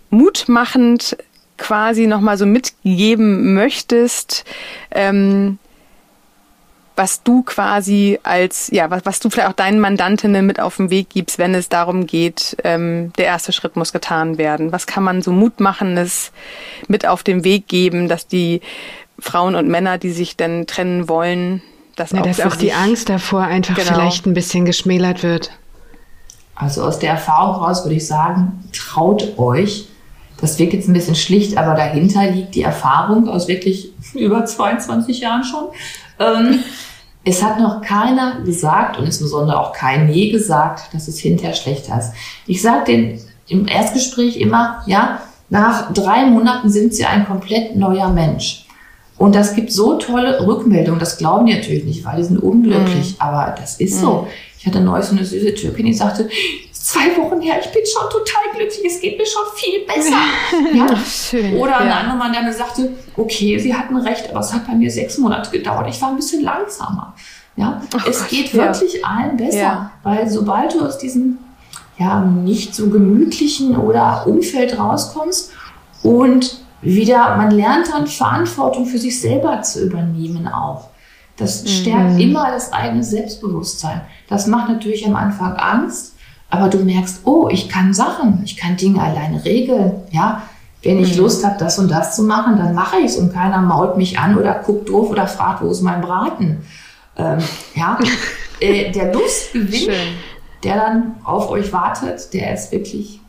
[0.10, 1.18] mutmachend
[1.58, 4.46] quasi nochmal so mitgeben möchtest,
[4.92, 5.60] ähm,
[6.96, 10.90] was du quasi als, ja, was, was du vielleicht auch deinen Mandantinnen mit auf den
[10.90, 14.72] Weg gibst, wenn es darum geht, ähm, der erste Schritt muss getan werden.
[14.72, 16.32] Was kann man so Mutmachendes
[16.88, 18.62] mit auf den Weg geben, dass die
[19.20, 21.62] Frauen und Männer, die sich denn trennen wollen,
[21.96, 23.94] das ja, auch dass auch die Angst davor einfach genau.
[23.94, 25.52] vielleicht ein bisschen geschmälert wird.
[26.56, 29.88] Also aus der Erfahrung raus würde ich sagen, traut euch.
[30.40, 35.20] Das wirkt jetzt ein bisschen schlicht, aber dahinter liegt die Erfahrung aus wirklich über 22
[35.20, 35.66] Jahren schon.
[36.20, 36.60] Ähm,
[37.26, 41.98] es hat noch keiner gesagt und insbesondere auch kein je gesagt, dass es hinterher schlechter
[41.98, 42.12] ist.
[42.48, 48.10] Ich sage den im Erstgespräch immer, ja, nach drei Monaten sind sie ein komplett neuer
[48.10, 48.66] Mensch.
[49.18, 53.12] Und das gibt so tolle Rückmeldungen, das glauben die natürlich nicht, weil die sind unglücklich,
[53.12, 53.16] mhm.
[53.20, 54.02] aber das ist mhm.
[54.02, 54.28] so.
[54.60, 56.30] Ich hatte neulich so eine süße Türkin, die sagte,
[56.94, 60.18] zwei Wochen her, ich bin schon total glücklich, es geht mir schon viel besser.
[60.74, 60.96] ja?
[60.98, 61.98] Schön, Oder ein ja.
[61.98, 65.18] anderer Mann, der mir sagte, okay, Sie hatten recht, aber es hat bei mir sechs
[65.18, 67.14] Monate gedauert, ich war ein bisschen langsamer.
[67.56, 67.82] Ja?
[67.96, 69.08] Oh es geht wirklich ja.
[69.08, 69.92] allen besser, ja.
[70.04, 71.40] weil sobald du aus diesem
[71.98, 75.52] ja, nicht so gemütlichen oder Umfeld rauskommst
[76.02, 80.90] und wieder, man lernt dann Verantwortung für sich selber zu übernehmen auch.
[81.38, 82.20] Das stärkt mhm.
[82.20, 84.02] immer das eigene Selbstbewusstsein.
[84.28, 86.13] Das macht natürlich am Anfang Angst,
[86.54, 90.44] aber du merkst, oh, ich kann Sachen, ich kann Dinge alleine regeln, ja.
[90.84, 91.22] Wenn ich mhm.
[91.22, 94.20] Lust habe, das und das zu machen, dann mache ich es und keiner mault mich
[94.20, 96.64] an oder guckt doof oder fragt, wo ist mein Braten.
[97.18, 97.40] Ähm,
[97.74, 97.98] ja,
[98.60, 99.96] äh, der Lustgewinn,
[100.64, 103.20] der dann auf euch wartet, der ist wirklich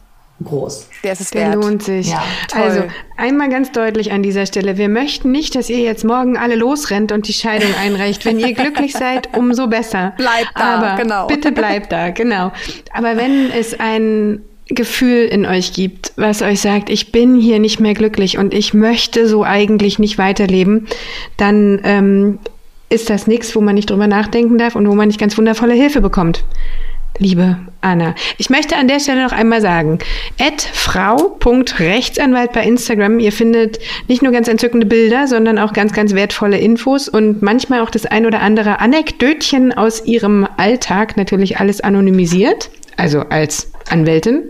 [0.42, 0.88] groß.
[1.04, 1.54] Der ist es Der wert.
[1.54, 2.10] lohnt sich.
[2.10, 2.22] Ja,
[2.54, 2.82] also
[3.16, 7.12] einmal ganz deutlich an dieser Stelle, wir möchten nicht, dass ihr jetzt morgen alle losrennt
[7.12, 8.24] und die Scheidung einreicht.
[8.24, 10.12] Wenn ihr glücklich seid, umso besser.
[10.16, 11.26] Bleibt da, Aber genau.
[11.26, 12.52] Bitte bleibt da, genau.
[12.92, 17.80] Aber wenn es ein Gefühl in euch gibt, was euch sagt, ich bin hier nicht
[17.80, 20.88] mehr glücklich und ich möchte so eigentlich nicht weiterleben,
[21.36, 22.38] dann ähm,
[22.88, 25.74] ist das nichts, wo man nicht drüber nachdenken darf und wo man nicht ganz wundervolle
[25.74, 26.44] Hilfe bekommt
[27.18, 28.14] liebe Anna.
[28.38, 29.98] Ich möchte an der Stelle noch einmal sagen,
[30.72, 33.18] frau.rechtsanwalt bei Instagram.
[33.18, 37.80] Ihr findet nicht nur ganz entzückende Bilder, sondern auch ganz, ganz wertvolle Infos und manchmal
[37.80, 41.16] auch das ein oder andere Anekdötchen aus ihrem Alltag.
[41.16, 44.42] Natürlich alles anonymisiert, also als Anwältin.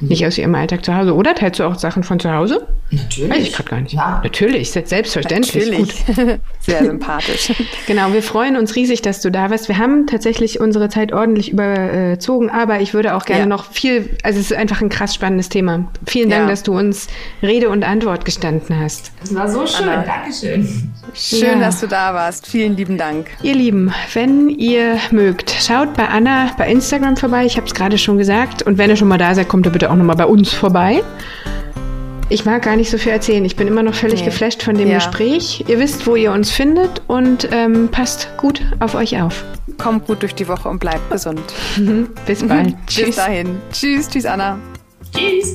[0.00, 0.08] Mhm.
[0.08, 1.14] Nicht aus ihrem Alltag zu Hause.
[1.14, 2.66] Oder teilst du auch Sachen von zu Hause?
[2.90, 3.30] Natürlich.
[3.30, 3.94] Weiß ich gerade gar nicht.
[3.94, 4.20] Ja.
[4.22, 5.66] Natürlich, selbstverständlich.
[5.66, 6.06] Natürlich.
[6.06, 6.40] Gut.
[6.60, 7.52] Sehr sympathisch.
[7.86, 9.68] genau, wir freuen uns riesig, dass du da warst.
[9.68, 13.46] Wir haben tatsächlich unsere Zeit ordentlich überzogen, aber ich würde auch gerne ja.
[13.46, 15.90] noch viel, also es ist einfach ein krass spannendes Thema.
[16.06, 16.48] Vielen Dank, ja.
[16.48, 17.08] dass du uns
[17.42, 19.10] Rede und Antwort gestanden hast.
[19.22, 19.88] Es war so schön.
[19.88, 20.02] Anna.
[20.02, 20.92] Dankeschön.
[21.14, 21.58] Schön, ja.
[21.58, 22.46] dass du da warst.
[22.46, 23.28] Vielen lieben Dank.
[23.42, 27.46] Ihr Lieben, wenn ihr mögt, schaut bei Anna bei Instagram vorbei.
[27.46, 28.62] Ich habe es gerade schon gesagt.
[28.62, 31.02] Und wenn ihr schon mal da seid, kommt ihr bitte auch nochmal bei uns vorbei.
[32.28, 33.44] Ich mag gar nicht so viel erzählen.
[33.44, 34.26] Ich bin immer noch völlig nee.
[34.26, 34.96] geflasht von dem ja.
[34.96, 35.64] Gespräch.
[35.68, 39.44] Ihr wisst, wo ihr uns findet und ähm, passt gut auf euch auf.
[39.78, 41.40] Kommt gut durch die Woche und bleibt gesund.
[42.26, 42.74] Bis bald.
[42.96, 43.60] Bis dahin.
[43.70, 44.58] Tschüss, tschüss Anna.
[45.14, 45.54] Tschüss.